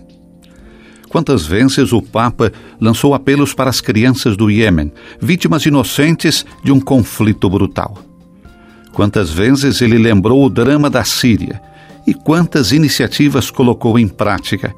Quantas 1.09 1.45
vezes 1.45 1.93
o 1.93 2.01
Papa 2.01 2.53
lançou 2.81 3.15
apelos 3.15 3.53
para 3.53 3.71
as 3.71 3.81
crianças 3.81 4.37
do 4.37 4.51
Iêmen, 4.51 4.93
vítimas 5.21 5.67
inocentes 5.67 6.45
de 6.63 6.71
um 6.71 6.81
conflito 6.81 7.51
brutal. 7.51 7.99
Quantas 8.93 9.31
vezes 9.31 9.81
ele 9.81 9.99
lembrou 9.99 10.45
o 10.45 10.51
drama 10.51 10.89
da 10.89 11.03
Síria 11.03 11.61
e 12.07 12.15
quantas 12.15 12.71
iniciativas 12.71 13.51
colocou 13.51 13.99
em 13.99 14.07
prática, 14.07 14.75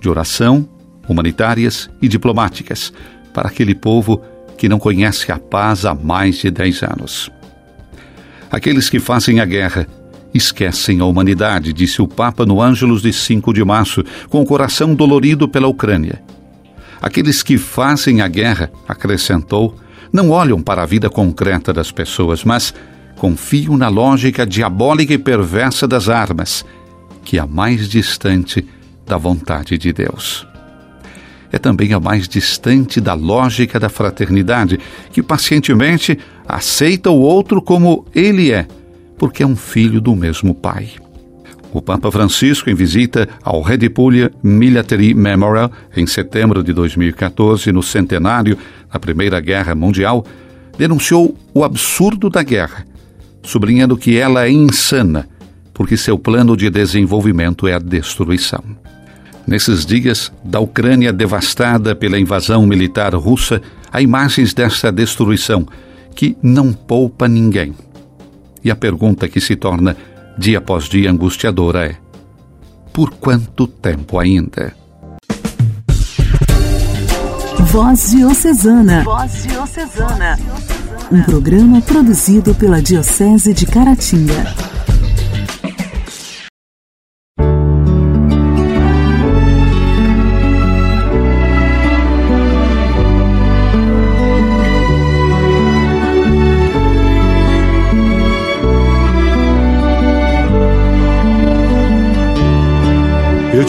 de 0.00 0.08
oração, 0.08 0.68
humanitárias 1.08 1.90
e 2.00 2.06
diplomáticas, 2.06 2.92
para 3.32 3.48
aquele 3.48 3.74
povo 3.74 4.22
que 4.62 4.68
não 4.68 4.78
conhece 4.78 5.32
a 5.32 5.40
paz 5.40 5.84
há 5.84 5.92
mais 5.92 6.36
de 6.36 6.48
dez 6.48 6.84
anos. 6.84 7.28
Aqueles 8.48 8.88
que 8.88 9.00
fazem 9.00 9.40
a 9.40 9.44
guerra 9.44 9.88
Esquecem 10.32 11.00
a 11.00 11.04
humanidade, 11.04 11.72
disse 11.72 12.00
o 12.00 12.06
Papa 12.06 12.46
no 12.46 12.62
Ângelus 12.62 13.02
de 13.02 13.12
5 13.12 13.52
de 13.52 13.64
março, 13.64 14.04
com 14.30 14.40
o 14.40 14.46
coração 14.46 14.94
dolorido 14.94 15.48
pela 15.48 15.66
Ucrânia. 15.66 16.22
Aqueles 17.02 17.42
que 17.42 17.58
fazem 17.58 18.20
a 18.20 18.28
guerra, 18.28 18.70
acrescentou, 18.88 19.76
não 20.12 20.30
olham 20.30 20.62
para 20.62 20.84
a 20.84 20.86
vida 20.86 21.10
concreta 21.10 21.72
das 21.72 21.90
pessoas, 21.90 22.44
mas 22.44 22.72
confiam 23.16 23.76
na 23.76 23.88
lógica 23.88 24.46
diabólica 24.46 25.12
e 25.12 25.18
perversa 25.18 25.88
das 25.88 26.08
armas, 26.08 26.64
que 27.24 27.36
é 27.36 27.40
a 27.40 27.46
mais 27.46 27.88
distante 27.88 28.64
da 29.04 29.18
vontade 29.18 29.76
de 29.76 29.92
Deus. 29.92 30.46
É 31.52 31.58
também 31.58 31.92
a 31.92 32.00
mais 32.00 32.26
distante 32.26 33.00
da 33.00 33.12
lógica 33.12 33.78
da 33.78 33.90
fraternidade, 33.90 34.80
que 35.12 35.22
pacientemente 35.22 36.18
aceita 36.48 37.10
o 37.10 37.20
outro 37.20 37.60
como 37.60 38.06
ele 38.14 38.50
é 38.50 38.66
porque 39.22 39.44
é 39.44 39.46
um 39.46 39.54
filho 39.54 40.00
do 40.00 40.16
mesmo 40.16 40.52
pai. 40.52 40.88
O 41.72 41.80
Papa 41.80 42.10
Francisco, 42.10 42.68
em 42.68 42.74
visita 42.74 43.28
ao 43.40 43.62
Redipulha 43.62 44.32
Military 44.42 45.14
Memorial 45.14 45.70
em 45.96 46.08
setembro 46.08 46.60
de 46.60 46.72
2014, 46.72 47.70
no 47.70 47.84
centenário 47.84 48.58
da 48.92 48.98
Primeira 48.98 49.38
Guerra 49.38 49.76
Mundial, 49.76 50.26
denunciou 50.76 51.36
o 51.54 51.62
absurdo 51.62 52.28
da 52.28 52.42
guerra, 52.42 52.84
sublinhando 53.44 53.96
que 53.96 54.18
ela 54.18 54.44
é 54.44 54.50
insana, 54.50 55.28
porque 55.72 55.96
seu 55.96 56.18
plano 56.18 56.56
de 56.56 56.68
desenvolvimento 56.68 57.68
é 57.68 57.74
a 57.74 57.78
destruição. 57.78 58.64
Nesses 59.46 59.84
dias 59.84 60.32
da 60.44 60.60
Ucrânia 60.60 61.12
devastada 61.12 61.94
pela 61.94 62.18
invasão 62.18 62.66
militar 62.66 63.14
russa, 63.14 63.60
há 63.92 64.00
imagens 64.00 64.54
dessa 64.54 64.90
destruição 64.92 65.66
que 66.14 66.36
não 66.42 66.72
poupa 66.72 67.26
ninguém. 67.26 67.74
E 68.64 68.70
a 68.70 68.76
pergunta 68.76 69.28
que 69.28 69.40
se 69.40 69.56
torna 69.56 69.96
dia 70.38 70.58
após 70.58 70.84
dia 70.84 71.10
angustiadora 71.10 71.86
é: 71.86 71.96
por 72.92 73.10
quanto 73.10 73.66
tempo 73.66 74.18
ainda? 74.18 74.74
Voz 77.72 78.10
Diocesana. 78.10 79.02
Voz 79.02 79.44
Diocesana. 79.44 80.38
Um 81.10 81.22
programa 81.22 81.80
produzido 81.80 82.54
pela 82.54 82.82
Diocese 82.82 83.54
de 83.54 83.66
Caratinga. 83.66 84.71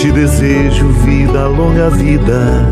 Te 0.03 0.11
desejo 0.11 0.89
vida, 1.05 1.47
longa 1.47 1.89
vida. 1.89 2.67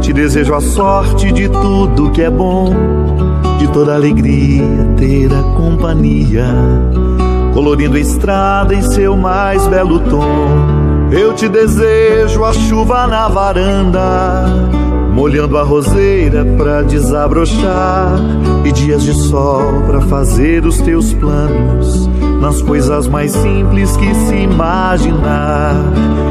Te 0.00 0.12
desejo 0.12 0.56
a 0.56 0.60
sorte 0.60 1.30
de 1.30 1.48
tudo 1.48 2.10
que 2.10 2.22
é 2.22 2.30
bom. 2.30 2.74
de 3.58 3.68
toda 3.68 3.94
alegria 3.94 4.64
ter 4.96 5.32
a 5.32 5.42
companhia, 5.56 6.46
colorindo 7.52 7.96
a 7.96 8.00
estrada 8.00 8.72
em 8.72 8.82
seu 8.82 9.16
mais 9.16 9.66
belo 9.66 9.98
tom. 10.00 10.26
Eu 11.10 11.32
te 11.32 11.48
desejo 11.48 12.44
a 12.44 12.52
chuva 12.52 13.06
na 13.06 13.28
varanda, 13.28 14.44
molhando 15.18 15.58
a 15.58 15.64
roseira 15.64 16.44
pra 16.56 16.82
desabrochar, 16.82 18.20
e 18.64 18.70
dias 18.70 19.02
de 19.02 19.12
sol 19.12 19.82
pra 19.84 20.00
fazer 20.02 20.64
os 20.64 20.80
teus 20.80 21.12
planos, 21.12 22.08
nas 22.40 22.62
coisas 22.62 23.08
mais 23.08 23.32
simples 23.32 23.96
que 23.96 24.14
se 24.14 24.36
imaginar, 24.36 25.74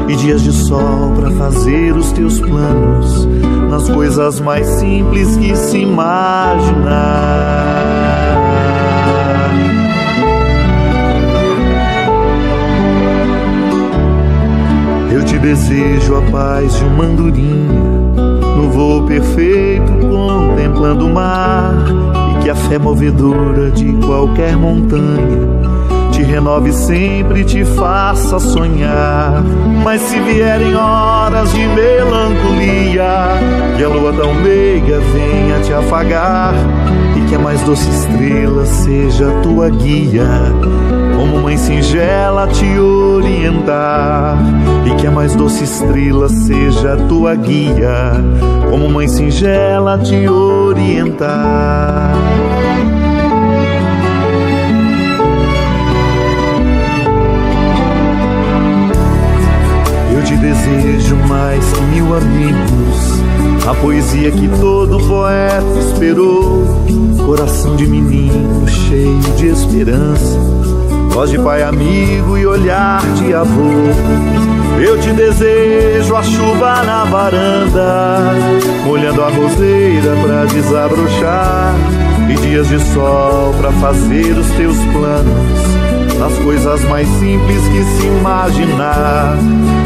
e 0.08 0.16
dias 0.16 0.42
de 0.42 0.52
sol 0.52 1.12
pra 1.14 1.30
fazer 1.32 1.94
os 1.94 2.12
teus 2.12 2.40
planos, 2.40 3.28
nas 3.68 3.90
coisas 3.90 4.40
mais 4.40 4.66
simples 4.66 5.36
que 5.36 5.54
se 5.54 5.76
imaginar. 5.78 7.28
te 15.28 15.38
desejo 15.38 16.16
a 16.16 16.22
paz 16.30 16.74
de 16.78 16.84
uma 16.84 17.04
andorinha, 17.04 17.97
no 18.58 18.70
voo 18.70 19.02
perfeito 19.04 19.92
contemplando 20.00 21.06
o 21.06 21.14
mar, 21.14 21.72
e 22.32 22.42
que 22.42 22.50
a 22.50 22.54
fé 22.56 22.76
movedora 22.76 23.70
de 23.70 23.92
qualquer 24.04 24.56
montanha 24.56 25.46
te 26.10 26.22
renove 26.24 26.72
sempre 26.72 27.42
e 27.42 27.44
te 27.44 27.64
faça 27.64 28.40
sonhar. 28.40 29.44
Mas 29.84 30.00
se 30.00 30.18
vierem 30.18 30.74
horas 30.74 31.52
de 31.52 31.64
melancolia, 31.68 33.28
que 33.76 33.84
a 33.84 33.88
lua 33.88 34.12
tão 34.12 34.34
meiga 34.34 34.98
venha 34.98 35.60
te 35.62 35.72
afagar, 35.72 36.54
e 37.16 37.20
que 37.28 37.36
a 37.36 37.38
mais 37.38 37.60
doce 37.62 37.88
estrela 37.88 38.66
seja 38.66 39.30
tua 39.42 39.70
guia 39.70 40.26
como 41.16 41.42
mãe 41.42 41.56
singela 41.56 42.48
te 42.48 42.78
orientar, 42.78 44.36
e 44.84 44.94
mais 45.18 45.34
doce 45.34 45.64
estrela 45.64 46.28
seja 46.28 46.96
tua 47.08 47.34
guia, 47.34 48.24
como 48.70 48.88
mãe 48.88 49.08
singela 49.08 49.98
te 49.98 50.28
orientar. 50.28 52.14
Eu 60.14 60.22
te 60.22 60.36
desejo 60.36 61.16
mais 61.26 61.64
que 61.64 61.80
mil 61.80 62.14
amigos, 62.14 63.66
a 63.68 63.74
poesia 63.74 64.30
que 64.30 64.46
todo 64.60 65.00
poeta 65.00 65.80
esperou, 65.80 66.64
coração 67.26 67.74
de 67.74 67.88
menino 67.88 68.68
cheio 68.68 69.18
de 69.36 69.48
esperança 69.48 70.57
voz 71.18 71.30
de 71.32 71.38
pai 71.40 71.64
amigo 71.64 72.38
e 72.38 72.46
olhar 72.46 73.00
de 73.16 73.34
avô. 73.34 73.90
Eu 74.80 75.00
te 75.00 75.12
desejo 75.12 76.14
a 76.14 76.22
chuva 76.22 76.84
na 76.84 77.04
varanda, 77.06 78.20
molhando 78.84 79.24
a 79.24 79.28
roseira 79.28 80.14
pra 80.22 80.44
desabrochar, 80.44 81.74
e 82.30 82.34
dias 82.34 82.68
de 82.68 82.78
sol 82.94 83.52
pra 83.58 83.72
fazer 83.72 84.30
os 84.38 84.48
teus 84.50 84.76
planos, 84.92 86.20
nas 86.20 86.38
coisas 86.38 86.84
mais 86.84 87.08
simples 87.08 87.66
que 87.66 87.82
se 87.82 88.06
imaginar, 88.06 89.36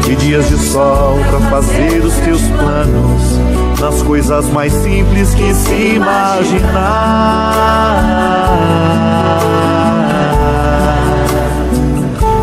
e 0.07 0.15
dias 0.15 0.47
de 0.47 0.57
sol 0.59 1.17
pra 1.31 1.39
fazer 1.49 1.97
os 2.05 2.13
teus 2.17 2.41
planos, 2.59 3.39
nas 3.81 4.03
coisas 4.03 4.47
mais 4.51 4.71
simples 4.71 5.33
que 5.33 5.51
se 5.55 5.95
imaginar. 5.95 6.93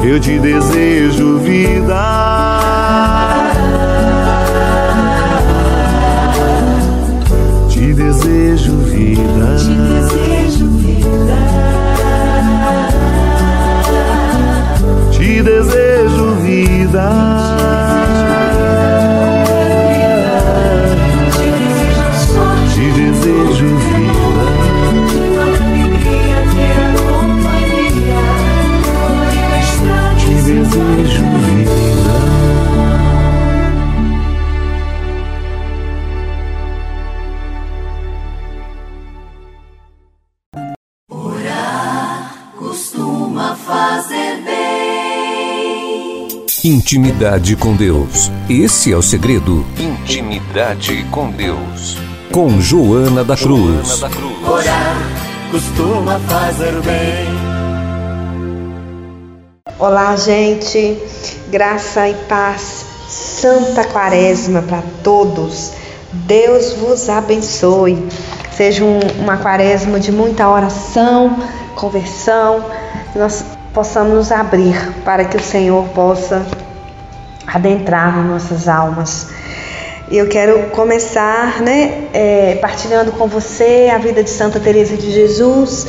Eu 0.03 0.19
te 0.19 0.39
desejo 0.39 1.39
vida. 1.39 2.60
Intimidade 46.63 47.57
com 47.57 47.75
Deus. 47.75 48.31
Esse 48.47 48.93
é 48.93 48.97
o 48.97 49.01
segredo. 49.01 49.65
Intimidade 49.79 51.07
com 51.11 51.31
Deus. 51.31 51.97
Com 52.31 52.61
Joana 52.61 53.25
da 53.25 53.35
Cruz. 53.35 53.89
Joana 53.89 53.97
da 53.97 54.11
Cruz. 54.11 54.47
Orar 54.47 54.97
costuma 55.51 56.19
fazer 56.21 56.73
bem. 56.83 57.29
Olá, 59.79 60.15
gente. 60.17 60.99
Graça 61.51 62.07
e 62.11 62.15
paz. 62.29 62.85
Santa 63.09 63.83
Quaresma 63.85 64.61
para 64.61 64.83
todos. 65.03 65.73
Deus 66.13 66.75
vos 66.75 67.09
abençoe. 67.09 68.07
Seja 68.55 68.85
um, 68.85 68.99
uma 69.19 69.39
quaresma 69.39 69.99
de 69.99 70.13
muita 70.13 70.47
oração, 70.47 71.39
conversão. 71.75 72.63
Nós 73.17 73.47
possamos 73.73 74.15
nos 74.15 74.33
abrir 74.33 74.77
para 75.05 75.25
que 75.25 75.37
o 75.37 75.43
Senhor 75.43 75.85
possa 75.89 76.45
adentrar 77.47 78.17
nas 78.17 78.27
nossas 78.27 78.69
almas. 78.69 79.29
Eu 80.11 80.27
quero 80.29 80.71
começar, 80.71 81.61
né, 81.63 82.09
é, 82.13 82.59
partilhando 82.61 83.13
com 83.13 83.29
você 83.29 83.89
a 83.95 83.99
vida 83.99 84.25
de 84.25 84.31
Santa 84.31 84.59
Teresa 84.59 84.97
de 84.97 85.13
Jesus 85.13 85.87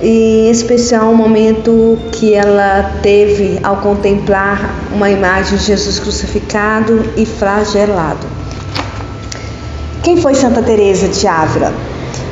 e 0.00 0.46
em 0.46 0.50
especial 0.50 1.10
o 1.10 1.14
momento 1.14 1.98
que 2.12 2.32
ela 2.32 2.98
teve 3.02 3.60
ao 3.62 3.76
contemplar 3.76 4.74
uma 4.90 5.10
imagem 5.10 5.58
de 5.58 5.64
Jesus 5.64 5.98
crucificado 5.98 7.12
e 7.18 7.26
flagelado. 7.26 8.26
Quem 10.02 10.16
foi 10.16 10.34
Santa 10.34 10.62
Teresa 10.62 11.08
de 11.08 11.26
Ávila? 11.26 11.89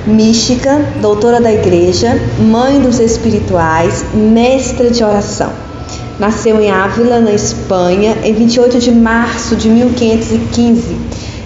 Mística, 0.08 0.80
doutora 1.02 1.40
da 1.40 1.52
igreja, 1.52 2.18
mãe 2.40 2.80
dos 2.80 2.98
espirituais, 2.98 4.04
mestra 4.14 4.90
de 4.90 5.04
oração. 5.04 5.52
Nasceu 6.18 6.60
em 6.60 6.70
Ávila, 6.70 7.20
na 7.20 7.32
Espanha, 7.32 8.16
em 8.24 8.32
28 8.32 8.78
de 8.78 8.90
março 8.90 9.54
de 9.54 9.68
1515. 9.68 10.96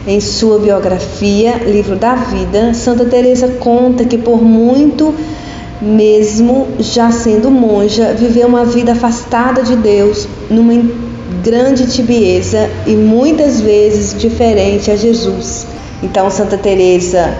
Em 0.07 0.21
sua 0.21 0.59
biografia, 0.59 1.57
Livro 1.57 1.97
da 1.97 2.15
Vida, 2.15 2.73
Santa 2.73 3.05
Teresa 3.05 3.49
conta 3.61 4.05
que 4.05 4.17
por 4.17 4.43
muito 4.43 5.15
mesmo 5.81 6.69
já 6.79 7.11
sendo 7.11 7.51
monja, 7.51 8.15
viveu 8.15 8.47
uma 8.47 8.65
vida 8.65 8.93
afastada 8.93 9.65
de 9.65 9.75
Deus, 9.75 10.29
numa 10.49 10.81
grande 11.43 11.91
tibieza 11.91 12.71
e 12.87 12.95
muitas 12.95 13.61
vezes 13.61 14.19
diferente 14.19 14.93
a 14.93 14.97
Jesus. 14.97 15.67
Então 16.01 16.31
Santa 16.31 16.57
Teresa 16.57 17.37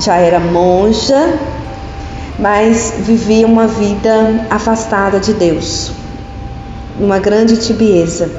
já 0.00 0.16
era 0.16 0.40
monja, 0.40 1.38
mas 2.38 2.94
vivia 3.00 3.46
uma 3.46 3.66
vida 3.66 4.46
afastada 4.48 5.20
de 5.20 5.34
Deus, 5.34 5.92
uma 6.98 7.18
grande 7.18 7.58
tibieza. 7.58 8.30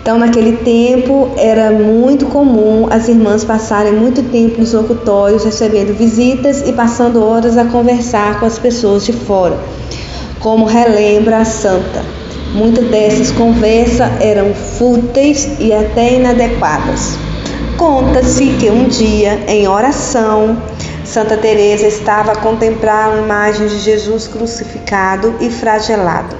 Então, 0.00 0.18
naquele 0.18 0.56
tempo, 0.56 1.30
era 1.36 1.70
muito 1.70 2.24
comum 2.26 2.86
as 2.88 3.08
irmãs 3.08 3.44
passarem 3.44 3.92
muito 3.92 4.22
tempo 4.22 4.58
nos 4.58 4.72
locutórios 4.72 5.44
recebendo 5.44 5.94
visitas 5.94 6.66
e 6.66 6.72
passando 6.72 7.22
horas 7.22 7.58
a 7.58 7.66
conversar 7.66 8.40
com 8.40 8.46
as 8.46 8.58
pessoas 8.58 9.04
de 9.04 9.12
fora, 9.12 9.58
como 10.40 10.64
relembra 10.64 11.38
a 11.38 11.44
santa. 11.44 12.02
Muitas 12.54 12.86
dessas 12.86 13.30
conversas 13.32 14.10
eram 14.22 14.54
fúteis 14.54 15.60
e 15.60 15.74
até 15.74 16.14
inadequadas. 16.14 17.27
Conta-se 17.76 18.46
que 18.58 18.70
um 18.70 18.88
dia, 18.88 19.44
em 19.46 19.68
oração, 19.68 20.60
Santa 21.04 21.36
Teresa 21.36 21.86
estava 21.86 22.32
a 22.32 22.36
contemplar 22.36 23.10
uma 23.10 23.22
imagem 23.22 23.66
de 23.66 23.78
Jesus 23.78 24.28
crucificado 24.28 25.34
e 25.40 25.50
flagelado. 25.50 26.36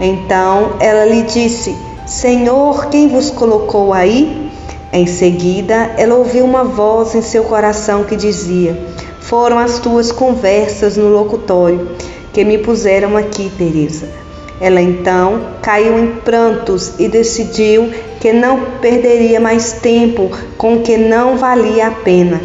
Então 0.00 0.76
ela 0.80 1.04
lhe 1.04 1.22
disse: 1.22 1.76
Senhor, 2.06 2.86
quem 2.86 3.08
vos 3.08 3.30
colocou 3.30 3.92
aí? 3.92 4.50
Em 4.92 5.06
seguida, 5.06 5.92
ela 5.96 6.16
ouviu 6.16 6.44
uma 6.44 6.64
voz 6.64 7.14
em 7.14 7.22
seu 7.22 7.44
coração 7.44 8.04
que 8.04 8.16
dizia: 8.16 8.78
foram 9.20 9.58
as 9.58 9.78
tuas 9.78 10.12
conversas 10.12 10.96
no 10.96 11.08
locutório 11.08 11.96
que 12.32 12.44
me 12.44 12.58
puseram 12.58 13.16
aqui, 13.16 13.50
Teresa. 13.56 14.21
Ela 14.62 14.80
então 14.80 15.42
caiu 15.60 15.98
em 15.98 16.06
prantos 16.20 16.92
e 16.96 17.08
decidiu 17.08 17.90
que 18.20 18.32
não 18.32 18.60
perderia 18.80 19.40
mais 19.40 19.72
tempo 19.72 20.30
com 20.56 20.76
o 20.76 20.82
que 20.82 20.96
não 20.96 21.36
valia 21.36 21.88
a 21.88 21.90
pena. 21.90 22.40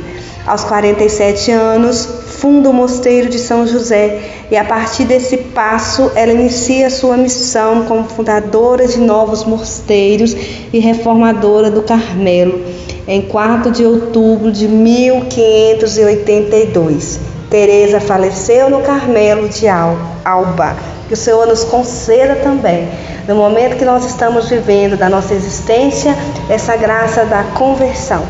Aos 0.48 0.64
47 0.64 1.52
anos, 1.52 2.10
funda 2.40 2.72
o 2.72 2.74
Mosteiro 2.74 3.30
de 3.30 3.38
São 3.38 3.68
José 3.68 4.20
e 4.50 4.58
a 4.58 4.64
partir 4.64 5.06
desse 5.06 5.38
passo 5.38 6.12
ela 6.16 6.32
inicia 6.32 6.90
sua 6.90 7.18
missão 7.18 7.86
como 7.86 8.10
fundadora 8.10 8.88
de 8.88 8.98
novos 8.98 9.44
mosteiros 9.44 10.36
e 10.74 10.80
reformadora 10.80 11.70
do 11.70 11.84
Carmelo 11.84 12.60
em 13.08 13.22
4 13.22 13.72
de 13.72 13.86
outubro 13.86 14.52
de 14.52 14.68
1582. 14.68 17.20
Teresa 17.48 18.00
faleceu 18.00 18.72
no 18.72 18.82
Carmelo 18.82 19.48
de 19.48 19.68
Alba. 19.68 20.97
Que 21.08 21.14
o 21.14 21.18
Senhor 21.18 21.48
nos 21.48 21.64
conceda 21.64 22.36
também, 22.36 22.90
no 23.28 23.36
momento 23.36 23.78
que 23.78 23.86
nós 23.86 24.06
estamos 24.06 24.50
vivendo 24.50 24.98
da 24.98 25.10
nossa 25.10 25.34
existência, 25.34 26.16
essa 26.50 26.76
graça 26.76 27.26
da 27.26 27.44
conversão. 27.56 28.26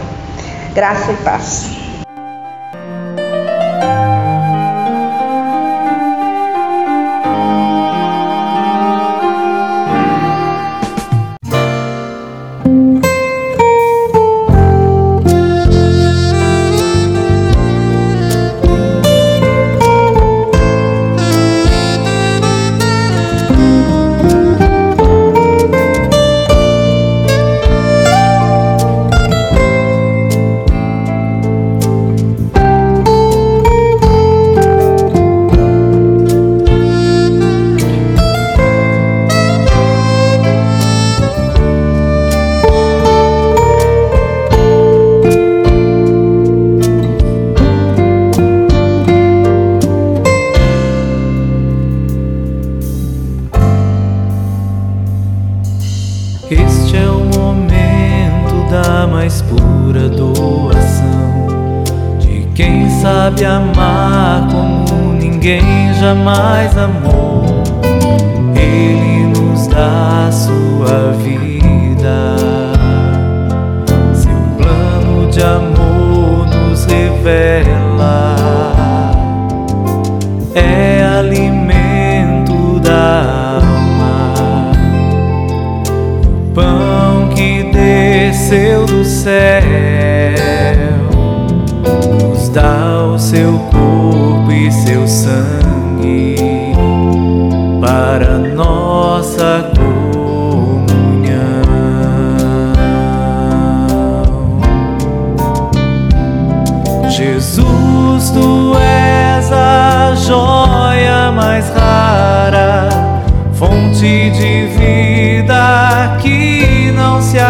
Graça 0.74 1.12
e 1.12 1.16
paz. 1.18 1.77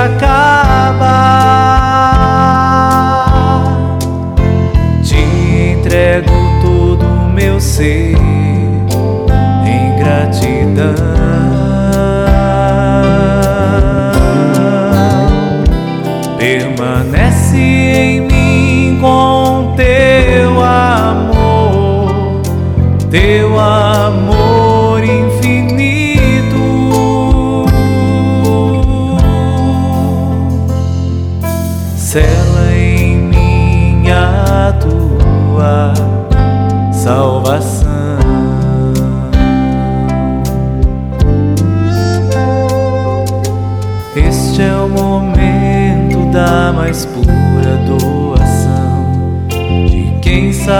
Não 0.07 0.13
se 0.13 0.15
acaba. 0.15 1.17
Te 5.03 5.15
entrego 5.73 6.31
todo 6.61 7.05
o 7.05 7.29
meu 7.29 7.59
ser 7.59 8.17
Permanece 10.77 11.16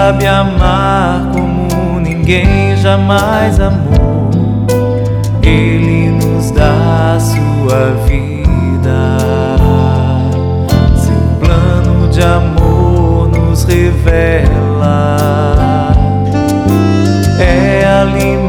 sabe 0.08 0.26
amar 0.26 1.32
como 1.34 2.00
ninguém 2.00 2.78
jamais 2.78 3.60
amou. 3.60 4.30
Ele 5.44 6.12
nos 6.12 6.50
dá 6.52 7.18
sua 7.20 7.92
vida, 8.08 9.18
seu 10.96 11.14
plano 11.42 12.08
de 12.08 12.24
amor 12.24 13.28
nos 13.28 13.66
revela. 13.66 15.18
É 17.38 17.86
alimento 17.86 18.47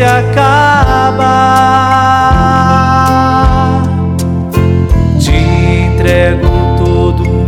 se 0.00 0.04
acaba. 0.04 1.60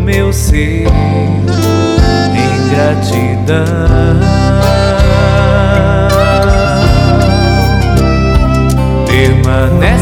meu 0.05 0.33
ser 0.33 0.87
em 0.87 2.69
gratidão. 2.71 3.65
Permanece 9.07 10.02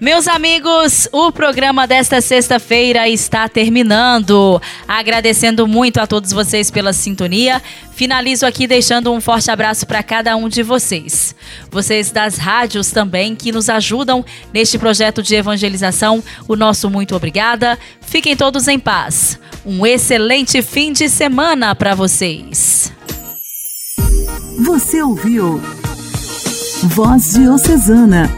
Meus 0.00 0.28
amigos, 0.28 1.08
o 1.10 1.32
programa 1.32 1.84
desta 1.84 2.20
sexta-feira 2.20 3.08
está 3.08 3.48
terminando. 3.48 4.62
Agradecendo 4.86 5.66
muito 5.66 5.98
a 5.98 6.06
todos 6.06 6.32
vocês 6.32 6.70
pela 6.70 6.92
sintonia. 6.92 7.60
Finalizo 7.92 8.46
aqui 8.46 8.68
deixando 8.68 9.12
um 9.12 9.20
forte 9.20 9.50
abraço 9.50 9.84
para 9.84 10.00
cada 10.04 10.36
um 10.36 10.48
de 10.48 10.62
vocês. 10.62 11.34
Vocês 11.68 12.12
das 12.12 12.38
rádios 12.38 12.92
também 12.92 13.34
que 13.34 13.50
nos 13.50 13.68
ajudam 13.68 14.24
neste 14.54 14.78
projeto 14.78 15.20
de 15.20 15.34
evangelização. 15.34 16.22
O 16.46 16.54
nosso 16.54 16.88
muito 16.88 17.16
obrigada. 17.16 17.76
Fiquem 18.00 18.36
todos 18.36 18.68
em 18.68 18.78
paz. 18.78 19.36
Um 19.66 19.84
excelente 19.84 20.62
fim 20.62 20.92
de 20.92 21.08
semana 21.08 21.74
para 21.74 21.96
vocês. 21.96 22.92
Você 24.64 25.02
ouviu 25.02 25.60
Voz 26.84 27.32
Diocesana 27.32 28.37